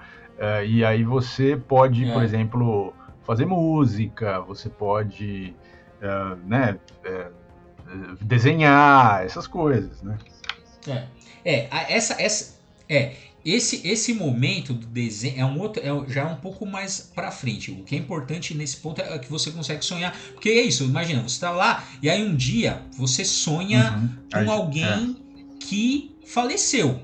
[0.66, 2.12] e aí você pode, é.
[2.12, 2.92] por exemplo,
[3.24, 5.54] fazer música, você pode,
[6.02, 10.18] uh, né, uh, desenhar essas coisas, né?
[10.88, 11.06] É,
[11.46, 12.60] é essa, essa,
[12.90, 13.14] é
[13.54, 17.32] esse, esse momento do desenho é um outro, é, já é um pouco mais para
[17.32, 17.72] frente.
[17.72, 20.84] O que é importante nesse ponto é que você consegue sonhar, porque é isso.
[20.84, 24.10] Imagina, você está lá e aí um dia você sonha uhum.
[24.32, 25.56] com aí, alguém é.
[25.60, 27.02] que faleceu.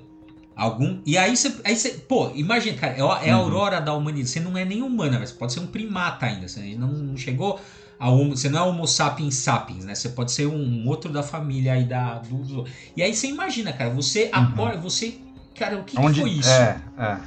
[0.56, 3.44] Algum e aí você, aí você pô, imagina, cara, é, é a uhum.
[3.44, 4.30] aurora da humanidade.
[4.30, 6.48] Você não é nem humana, mas pode ser um primata ainda.
[6.48, 7.60] Você não chegou
[7.98, 9.96] a homo, você não é Homo sapiens sapiens, né?
[9.96, 12.66] Você pode ser um outro da família aí da do, do
[12.98, 14.42] e aí você imagina, cara, você uhum.
[14.42, 15.20] acorda, você
[15.64, 16.50] Cara, o que, onde, que foi isso?
[16.50, 17.18] É, é,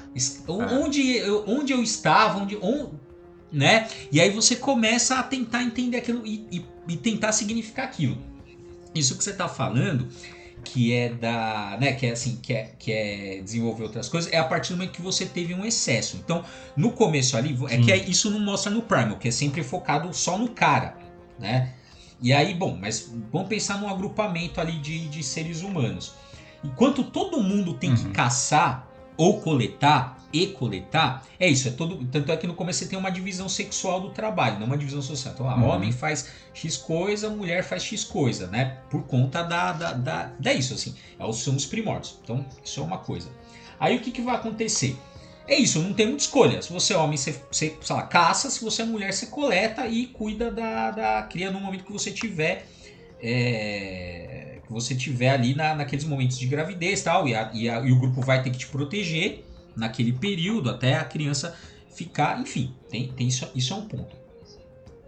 [0.48, 1.28] onde, é.
[1.28, 2.90] Eu, onde eu estava, onde, onde,
[3.52, 3.88] né?
[4.10, 8.18] E aí você começa a tentar entender aquilo e, e, e tentar significar aquilo.
[8.94, 10.08] Isso que você está falando,
[10.64, 14.38] que é da, né, que é assim, que é, que é desenvolver outras coisas, é
[14.38, 16.16] a partir do momento que você teve um excesso.
[16.16, 16.44] Então,
[16.76, 17.82] no começo ali, é Sim.
[17.82, 20.96] que é, isso não mostra no Primal, que é sempre focado só no cara,
[21.38, 21.72] né?
[22.20, 26.14] E aí, bom, mas vamos pensar num agrupamento ali de, de seres humanos.
[26.64, 27.96] Enquanto todo mundo tem uhum.
[27.96, 31.68] que caçar ou coletar e coletar, é isso.
[31.68, 34.66] É todo, tanto é que no começo você tem uma divisão sexual do trabalho, não
[34.66, 35.32] uma divisão social.
[35.34, 35.68] Então, ah, uhum.
[35.68, 38.78] homem faz X coisa, mulher faz X coisa, né?
[38.90, 39.72] Por conta da.
[39.72, 40.94] da, da, da isso, assim.
[41.18, 42.18] É são os primórdios.
[42.22, 43.30] Então, isso é uma coisa.
[43.78, 44.96] Aí o que, que vai acontecer?
[45.48, 46.60] É isso, não tem muita escolha.
[46.60, 48.50] Se você é homem, você, você sei lá, caça.
[48.50, 52.10] Se você é mulher, você coleta e cuida da, da cria no momento que você
[52.10, 52.66] tiver.
[53.22, 57.92] É, você tiver ali na, naqueles momentos de gravidez tal, e, a, e, a, e
[57.92, 59.44] o grupo vai ter que te proteger
[59.74, 61.56] naquele período até a criança
[61.94, 64.14] ficar, enfim, tem, tem isso, isso é um ponto.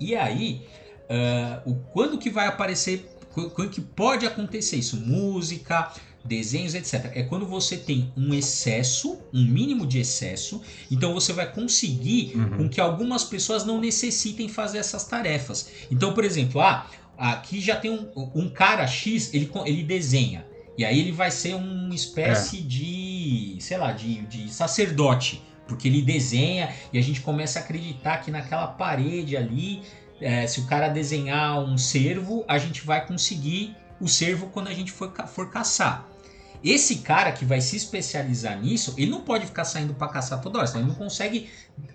[0.00, 0.66] E aí,
[1.04, 4.96] uh, o quando que vai aparecer, quando que pode acontecer isso?
[4.96, 5.92] Música,
[6.24, 7.11] desenhos, etc.
[7.14, 12.56] É quando você tem um excesso, um mínimo de excesso, então você vai conseguir uhum.
[12.56, 15.70] com que algumas pessoas não necessitem fazer essas tarefas.
[15.90, 16.88] Então, por exemplo, ah,
[17.18, 20.46] Aqui já tem um, um cara X, ele, ele desenha.
[20.76, 22.62] E aí ele vai ser uma espécie é.
[22.62, 25.42] de, sei lá, de, de sacerdote.
[25.66, 29.82] Porque ele desenha e a gente começa a acreditar que naquela parede ali,
[30.20, 34.72] é, se o cara desenhar um cervo, a gente vai conseguir o cervo quando a
[34.72, 36.08] gente for, for caçar.
[36.62, 40.59] Esse cara que vai se especializar nisso, ele não pode ficar saindo para caçar toda
[40.59, 41.48] hora, senão ele não consegue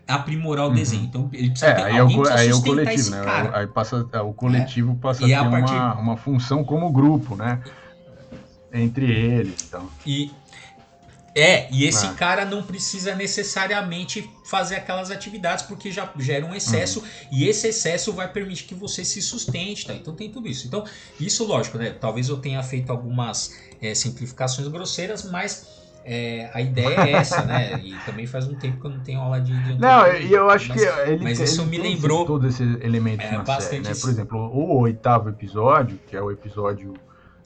[0.08, 0.76] aprimorar o uhum.
[0.76, 1.04] desenho.
[1.04, 3.24] Então ele precisa é, ter aí alguém é o, aí é o coletivo, né?
[3.24, 3.58] Cara.
[3.58, 4.96] Aí passa, é, o coletivo é.
[5.02, 5.74] passa e a ter partir...
[5.74, 7.62] uma, uma função como grupo, né?
[8.72, 9.66] Entre eles.
[9.68, 9.88] Então.
[10.06, 10.32] E,
[11.36, 12.14] é, e esse ah.
[12.14, 17.06] cara não precisa necessariamente fazer aquelas atividades porque já gera um excesso uhum.
[17.32, 19.94] e esse excesso vai permitir que você se sustente, tá?
[19.94, 20.68] Então tem tudo isso.
[20.68, 20.84] Então,
[21.20, 21.90] isso lógico, né?
[21.90, 27.80] Talvez eu tenha feito algumas é, simplificações grosseiras, mas é, a ideia é essa, né?
[27.84, 29.58] E também faz um tempo que eu não tenho aula de.
[29.64, 32.64] de não, e eu acho mas, que ele, mas isso ele me lembrou todo esse
[32.82, 33.92] elemento é, na série, né?
[34.00, 36.94] Por exemplo, o oitavo episódio, que é o episódio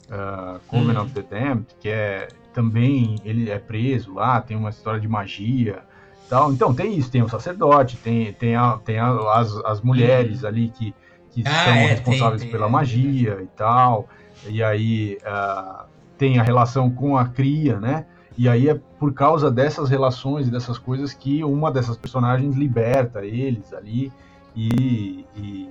[0.09, 1.01] uh, Coven hum.
[1.01, 2.27] of the Damned, que é
[2.57, 5.83] também ele é preso lá, tem uma história de magia.
[6.27, 6.51] Tal.
[6.51, 10.47] Então tem isso, tem o sacerdote, tem, tem, a, tem a, as, as mulheres hum.
[10.47, 10.93] ali que,
[11.29, 13.43] que ah, são é, responsáveis tem, pela tem, magia é.
[13.43, 14.09] e tal.
[14.47, 15.85] E aí uh,
[16.17, 18.07] tem a relação com a cria, né?
[18.35, 23.23] E aí é por causa dessas relações e dessas coisas que uma dessas personagens liberta
[23.23, 24.11] eles ali
[24.55, 25.69] e, e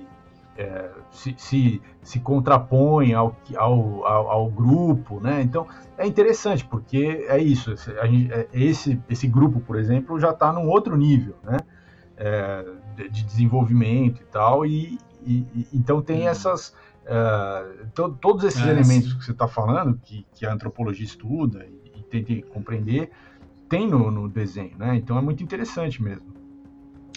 [0.57, 5.41] é, se, se, se, contrapõe ao, ao, ao, ao, grupo, né?
[5.41, 7.75] Então é interessante porque é isso.
[7.75, 11.57] Gente, é, esse, esse grupo, por exemplo, já está num outro nível, né?
[12.17, 14.65] É, de, de, desenvolvimento e tal.
[14.65, 16.27] E, e, e então tem uhum.
[16.27, 16.69] essas
[17.03, 21.65] uh, to, todos esses ah, elementos que você está falando, que, que a antropologia estuda
[21.65, 23.11] e, e tenta compreender,
[23.69, 24.95] tem no, no desenho, né?
[24.95, 26.36] Então é muito interessante mesmo.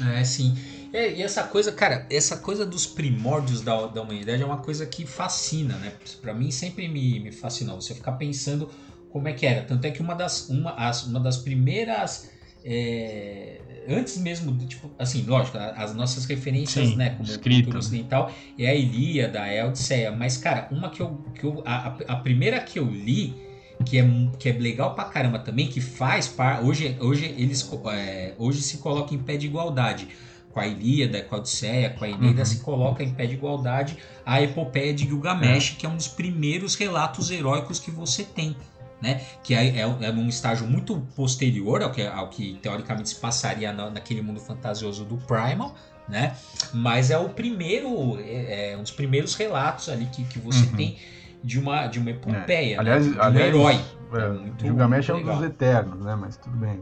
[0.00, 0.56] É, sim.
[0.92, 4.86] É, e essa coisa, cara, essa coisa dos primórdios da, da humanidade é uma coisa
[4.86, 5.92] que fascina, né?
[6.20, 7.80] Pra mim sempre me, me fascinou.
[7.80, 8.68] Você ficar pensando
[9.10, 9.62] como é que era.
[9.62, 12.30] Tanto é que uma das, uma, as, uma das primeiras.
[12.62, 17.62] É, antes mesmo, tipo, assim, lógico, as nossas referências, Sim, né, como escrita.
[17.62, 20.10] cultura ocidental, é a Ilíada, é a Odisseia.
[20.12, 21.16] Mas, cara, uma que eu.
[21.34, 23.49] Que eu a, a primeira que eu li
[23.84, 24.06] que é,
[24.38, 28.78] que é legal pra caramba também, que faz par, hoje, hoje eles é, hoje se
[28.78, 30.08] coloca em pé de igualdade
[30.52, 32.44] com a Ilíada, com a Odisseia, com a Eneida, uhum.
[32.44, 35.80] se coloca em pé de igualdade a epopeia de Gilgamesh, é.
[35.80, 38.56] que é um dos primeiros relatos heróicos que você tem.
[39.00, 39.22] Né?
[39.42, 43.72] Que é, é, é num estágio muito posterior ao que, ao que teoricamente se passaria
[43.72, 45.74] na, naquele mundo fantasioso do Primal,
[46.06, 46.36] né?
[46.74, 50.76] Mas é o primeiro, é, é um dos primeiros relatos ali que, que você uhum.
[50.76, 50.98] tem
[51.42, 52.78] de uma, de uma epopeia, é.
[52.78, 53.12] aliás, né?
[53.12, 53.80] de aliás, um herói.
[54.12, 56.16] É, é muito, Gilgamesh muito é um dos eternos, né?
[56.20, 56.80] Mas tudo bem.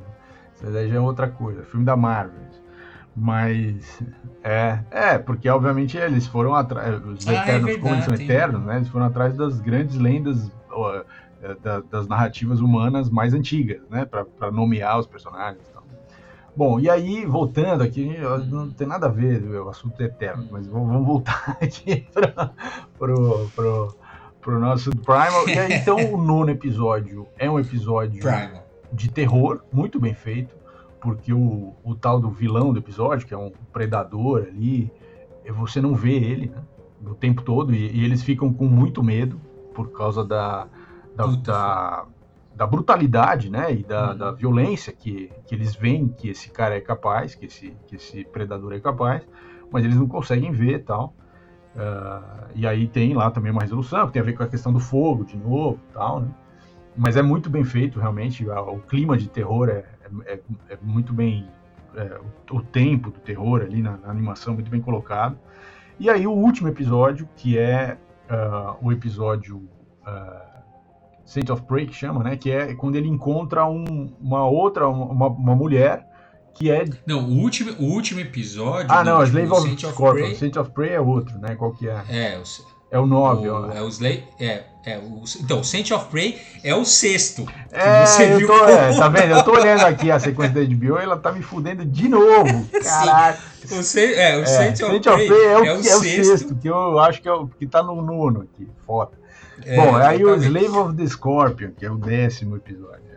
[0.55, 1.63] Isso daí já é outra coisa.
[1.63, 2.49] Filme da Marvel.
[3.15, 4.01] Mas
[4.45, 8.05] é, é, porque obviamente eles foram atrás, os ah, é eternos, é verdade, como eles
[8.05, 8.77] são eternos, né?
[8.77, 11.05] Eles foram atrás das grandes lendas uh,
[11.91, 14.05] das narrativas humanas mais antigas, né?
[14.05, 15.63] Para nomear os personagens.
[15.69, 15.83] Então.
[16.57, 18.17] Bom, e aí, voltando aqui,
[18.49, 22.53] não tem nada a ver o assunto eterno, mas vamos voltar aqui para
[22.99, 23.97] pro, pro,
[24.41, 25.49] pro nosso Primal.
[25.49, 28.65] E aí, então, o nono episódio é um episódio Primal.
[28.93, 30.55] de terror, muito bem feito,
[31.01, 34.91] porque o, o tal do vilão do episódio, que é um predador ali,
[35.53, 36.63] você não vê ele né,
[37.05, 39.41] o tempo todo, e, e, eles ficam com muito medo
[39.75, 40.67] por causa da,
[41.15, 42.07] da, da,
[42.55, 44.19] da brutalidade né, e da, uhum.
[44.19, 48.25] da violência que, que eles veem que esse cara é capaz, que esse, que esse
[48.25, 49.23] predador é capaz,
[49.71, 51.15] mas eles não conseguem ver e tal.
[51.79, 54.73] Uh, e aí tem lá também uma resolução que tem a ver com a questão
[54.73, 56.29] do fogo de novo tal, né?
[56.97, 58.45] Mas é muito bem feito, realmente.
[58.49, 59.85] O clima de terror é,
[60.27, 61.49] é, é muito bem.
[61.95, 62.19] É,
[62.51, 65.39] o, tempo do terror ali na, na, animação, muito bem colocado.
[66.01, 67.97] E aí o último episódio, que é
[68.29, 69.59] uh, o episódio
[70.07, 70.63] uh,
[71.25, 72.37] Saint of Prey, que chama, né?
[72.37, 76.05] Que é quando ele encontra um, uma outra, uma, uma mulher
[76.59, 76.85] que é.
[77.07, 78.91] Não, o último, o último episódio.
[78.91, 80.35] Ah, não, Slave of Saint Scorpion.
[80.35, 81.55] Saint of Prey é outro, né?
[81.55, 82.05] Qual que é?
[82.09, 82.43] É, o,
[82.91, 84.25] é o 9, o, É o Slave.
[84.41, 87.47] É, é o, então, Saint of Prey é o sexto.
[87.71, 89.33] É, eu tô, é, tá vendo?
[89.33, 92.69] Eu tô olhando aqui a sequência da HBO e ela tá me fudendo de novo.
[92.83, 93.39] Caraca.
[93.71, 95.77] o, se, é, o é, Saint, of, Prey, of Prey é o, é o, é
[95.77, 96.55] o sexto.
[96.57, 98.69] que eu acho que, é o, que tá no nono aqui.
[98.87, 99.13] Foda.
[99.65, 103.09] É, Bom, aí o Slave of the Scorpion, que é o décimo episódio.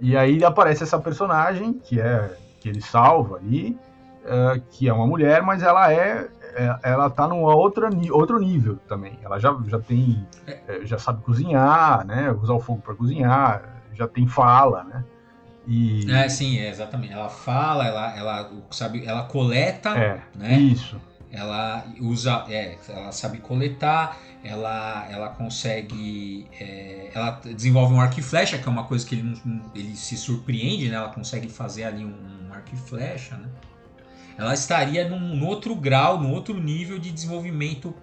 [0.00, 3.78] E aí aparece essa personagem, que é que ele salva ali,
[4.24, 8.78] uh, que é uma mulher, mas ela é, é ela tá num outra, outro nível
[8.88, 9.18] também.
[9.22, 12.30] Ela já, já tem, é, já sabe cozinhar, né?
[12.32, 15.04] Usar o fogo para cozinhar, já tem fala, né?
[15.66, 16.10] E...
[16.10, 17.12] É, sim, é, exatamente.
[17.12, 20.54] Ela fala, ela, ela sabe, ela coleta, é, né?
[20.54, 20.98] Isso.
[21.30, 26.46] Ela usa, é, ela sabe coletar, ela, ela consegue.
[26.58, 29.40] É, ela desenvolve um arco e flecha, que é uma coisa que ele,
[29.74, 30.96] ele se surpreende, né?
[30.96, 32.14] Ela consegue fazer ali um,
[32.48, 33.48] um arco e flecha, né?
[34.38, 37.94] Ela estaria num, num, outro grau, num outro nível de desenvolvimento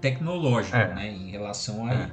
[0.00, 0.94] tecnológico, é.
[0.94, 1.12] né?
[1.12, 1.94] Em relação a.
[1.94, 2.10] É.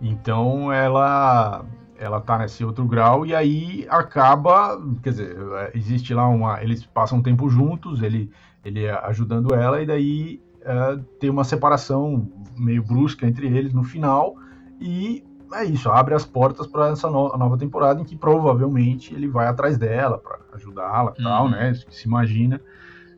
[0.00, 1.64] Então ela
[1.98, 5.36] ela tá nesse outro grau e aí acaba, quer dizer,
[5.74, 8.30] existe lá uma, eles passam um tempo juntos, ele
[8.64, 14.36] ele ajudando ela e daí é, tem uma separação meio brusca entre eles no final
[14.80, 19.28] e é isso, abre as portas para essa no nova temporada em que provavelmente ele
[19.28, 21.24] vai atrás dela para ajudá-la, uhum.
[21.24, 21.72] tal, né?
[21.90, 22.60] Se imagina.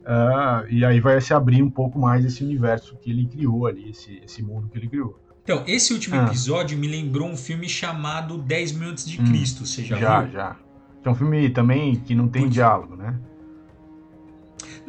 [0.00, 3.90] Uh, e aí vai se abrir um pouco mais esse universo que ele criou ali,
[3.90, 5.18] esse, esse mundo que ele criou.
[5.42, 6.24] Então, esse último ah.
[6.24, 10.20] episódio me lembrou um filme chamado 10 Mil Antes de hum, Cristo, você já, já
[10.20, 10.32] viu?
[10.32, 10.56] Já, já.
[11.04, 13.18] É um filme também que não tem diálogo, né?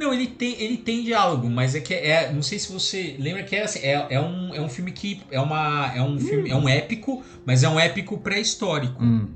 [0.02, 2.34] Não, ele tem, ele tem diálogo, mas é que é.
[2.34, 5.22] Não sei se você lembra que é assim, é, é, um, é um filme que.
[5.30, 6.49] É, uma, é um filme.
[6.49, 8.99] É um épico, mas é um épico pré-histórico.
[8.99, 9.28] Hum.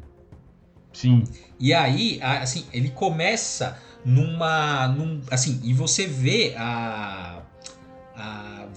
[0.91, 1.23] Sim.
[1.59, 4.87] E aí, assim, ele começa numa.
[4.87, 7.24] Num, assim, e você vê a, a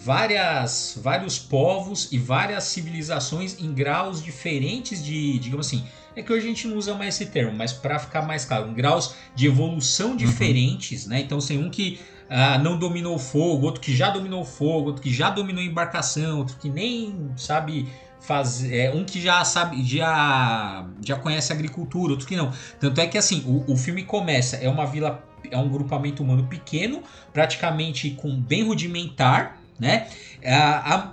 [0.09, 5.85] várias, vários povos e várias civilizações em graus diferentes de, digamos assim,
[6.17, 8.71] é que hoje a gente não usa mais esse termo, mas para ficar mais claro,
[8.71, 10.17] em graus de evolução uhum.
[10.17, 11.11] diferentes, uhum.
[11.11, 11.21] né?
[11.21, 12.01] Então tem um que
[12.31, 15.61] ah, não dominou o fogo, outro que já dominou o fogo, outro que já dominou
[15.63, 17.87] a embarcação, outro que nem sabe
[18.19, 22.51] fazer, é, um que já sabe, já já conhece a agricultura, outro que não.
[22.81, 26.45] Tanto é que assim, o, o filme começa é uma vila, é um grupamento humano
[26.45, 30.09] pequeno, praticamente com bem rudimentar, né?
[30.41, 30.57] É,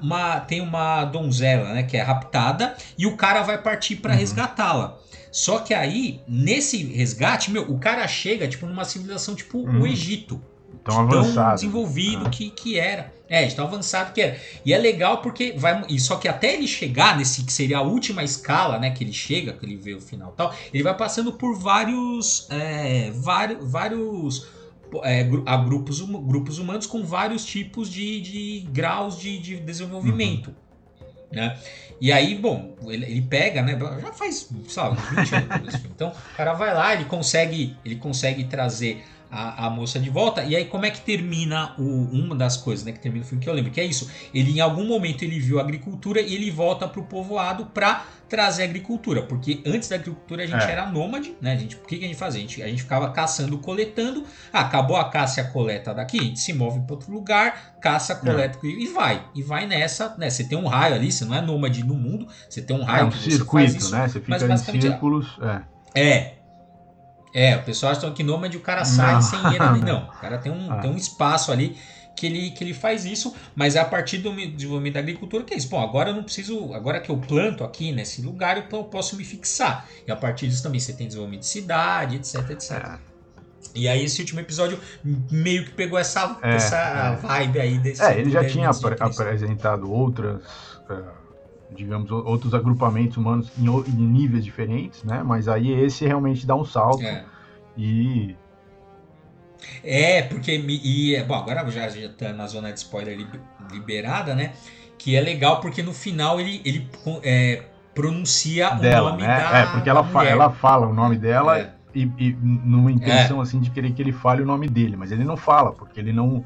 [0.02, 4.20] uma, tem uma donzela, né, que é raptada e o cara vai partir para uhum.
[4.20, 4.98] resgatá-la.
[5.32, 9.82] Só que aí, nesse resgate, meu, o cara chega tipo numa civilização tipo uhum.
[9.82, 10.42] o Egito.
[10.84, 11.56] Tão, tão avançado.
[11.56, 12.30] desenvolvido ah.
[12.30, 13.14] que, que era.
[13.28, 14.40] É, de tão avançado que era.
[14.64, 15.84] E é legal porque vai.
[15.90, 18.92] E só que até ele chegar nesse que seria a última escala, né?
[18.92, 22.48] Que ele chega, que ele vê o final tal, ele vai passando por vários.
[22.52, 24.48] É, vários, vários
[25.04, 30.48] é, a grupos, grupos humanos com vários tipos de, de graus de, de desenvolvimento.
[30.48, 30.56] Uhum.
[31.32, 31.58] Né?
[32.00, 33.78] E aí, bom, ele, ele, pega, né?
[34.02, 35.76] Já faz, sabe, 20 anos.
[35.86, 39.04] então, o cara vai lá, ele consegue, ele consegue trazer
[39.36, 40.44] a, a, moça de volta.
[40.44, 43.44] E aí, como é que termina o, uma das coisas né, que termina o filme
[43.44, 43.70] que eu lembro?
[43.70, 44.10] Que é isso.
[44.34, 48.06] Ele, em algum momento, ele viu a agricultura e ele volta para o povoado para
[48.30, 49.24] trazer agricultura.
[49.24, 50.72] Porque antes da agricultura a gente é.
[50.72, 51.52] era nômade, né?
[51.52, 52.40] A gente, o que, que a gente fazia?
[52.40, 54.24] A gente, a gente ficava caçando, coletando.
[54.54, 57.76] Ah, acabou a caça e a coleta daqui, a gente se move para outro lugar,
[57.82, 58.68] caça, coleta é.
[58.68, 59.26] e vai.
[59.36, 60.30] E vai nessa, né?
[60.30, 63.04] Você tem um raio ali, você não é nômade no mundo, você tem um raio
[63.04, 64.08] é um que circuito, você faz isso, né?
[64.08, 65.40] Você fica em círculos.
[65.94, 66.02] É.
[66.02, 66.45] é.
[67.38, 69.22] É, o pessoal acha que nômade o cara sai não.
[69.22, 69.82] sem ir ali.
[69.84, 70.78] Não, o cara tem um, ah.
[70.78, 71.76] tem um espaço ali
[72.16, 75.54] que ele, que ele faz isso, mas é a partir do desenvolvimento da agricultura que
[75.54, 75.68] é isso.
[75.68, 79.26] Bom, agora eu não preciso, agora que eu planto aqui nesse lugar, eu posso me
[79.26, 79.86] fixar.
[80.08, 82.72] E a partir disso também você tem desenvolvimento de cidade, etc, etc.
[82.72, 83.00] É.
[83.76, 84.80] E aí esse último episódio
[85.30, 87.16] meio que pegou essa, é, essa é.
[87.18, 88.02] vibe aí desse.
[88.02, 90.38] É, ele já tinha ap apresentado outras,
[90.90, 91.25] uh,
[91.72, 95.24] digamos, outros agrupamentos humanos em, em, níveis diferentes, né?
[95.24, 97.26] Mas aí esse realmente dá um salto é.
[97.78, 98.36] e
[99.84, 100.52] é, porque.
[100.52, 103.18] E, bom, agora já, já tá na zona de spoiler
[103.72, 104.52] liberada, né?
[104.98, 106.88] Que é legal porque no final ele, ele
[107.24, 107.64] é,
[107.94, 109.38] pronuncia dela, o nome né?
[109.38, 109.58] da.
[109.58, 111.72] É, porque ela, fa ela fala o nome dela é.
[111.94, 113.44] e, e numa intenção é.
[113.44, 116.14] assim de querer que ele fale o nome dele, mas ele não fala, porque ele
[116.14, 116.44] não.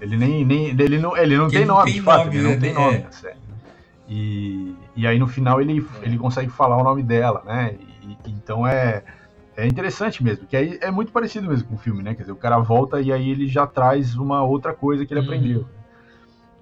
[0.00, 0.44] Ele nem.
[0.44, 2.56] nem ele não, ele não tem nome, tem de fato, nome, ele não né?
[2.56, 3.26] tem nome, é.
[3.26, 3.34] Né?
[4.14, 6.06] E, e aí no final ele, é.
[6.06, 7.78] ele consegue falar o nome dela, né?
[8.02, 9.02] E, então é
[9.54, 12.14] é interessante mesmo, que aí é muito parecido mesmo com o filme, né?
[12.14, 15.20] Quer dizer, o cara volta e aí ele já traz uma outra coisa que ele
[15.20, 15.26] uhum.
[15.26, 15.66] aprendeu.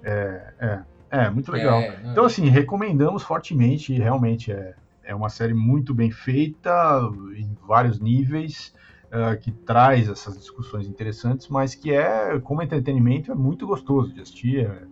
[0.03, 0.79] É, é,
[1.09, 1.79] é, muito legal.
[1.79, 4.75] É, então, assim, recomendamos fortemente, realmente é,
[5.05, 7.01] é uma série muito bem feita,
[7.37, 8.73] em vários níveis,
[9.07, 14.21] uh, que traz essas discussões interessantes, mas que é, como entretenimento, é muito gostoso de
[14.21, 14.65] assistir.
[14.65, 14.90] É,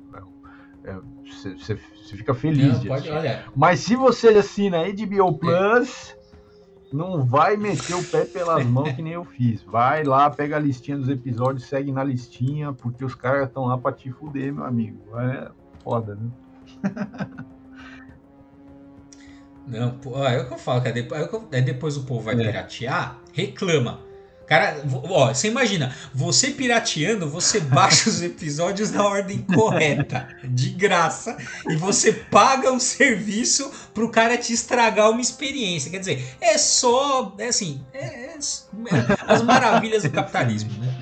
[0.83, 0.95] é,
[2.15, 3.09] fica feliz Não, de pode.
[3.55, 6.15] Mas se você assina HBO Plus
[6.91, 9.61] não vai meter o pé pelas mãos que nem eu fiz.
[9.63, 13.77] Vai lá, pega a listinha dos episódios, segue na listinha, porque os caras estão lá
[13.77, 14.99] pra te fuder, meu amigo.
[15.19, 15.51] É
[15.83, 16.29] foda, né?
[19.67, 20.93] Não, pô, é o que eu falo, cara.
[20.93, 22.37] Depois, é depois o povo vai é.
[22.37, 23.99] piratear, reclama.
[24.49, 31.37] Cara, ó, você imagina, você pirateando, você baixa os episódios na ordem correta, de graça,
[31.69, 35.91] e você paga o serviço pro cara te estragar uma experiência.
[35.91, 38.37] Quer dizer, é só, é assim, é, é, é
[39.27, 40.97] as maravilhas do capitalismo, né?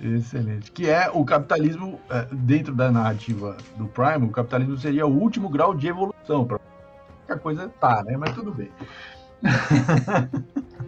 [0.00, 0.72] Excelente.
[0.72, 5.48] Que é o capitalismo, é, dentro da narrativa do Prime, o capitalismo seria o último
[5.48, 6.44] grau de evolução.
[6.44, 6.58] Pra...
[7.28, 8.16] A coisa tá, né?
[8.16, 8.70] Mas tudo bem.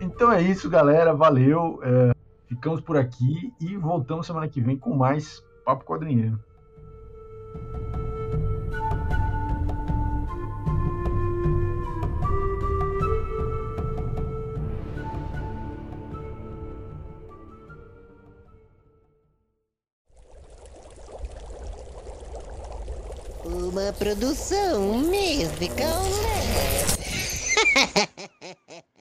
[0.00, 1.12] Então é isso, galera.
[1.12, 1.80] Valeu.
[1.82, 2.12] É,
[2.48, 6.38] ficamos por aqui e voltamos semana que vem com mais Papo Quadrinheiro.
[23.44, 26.02] Uma produção musical.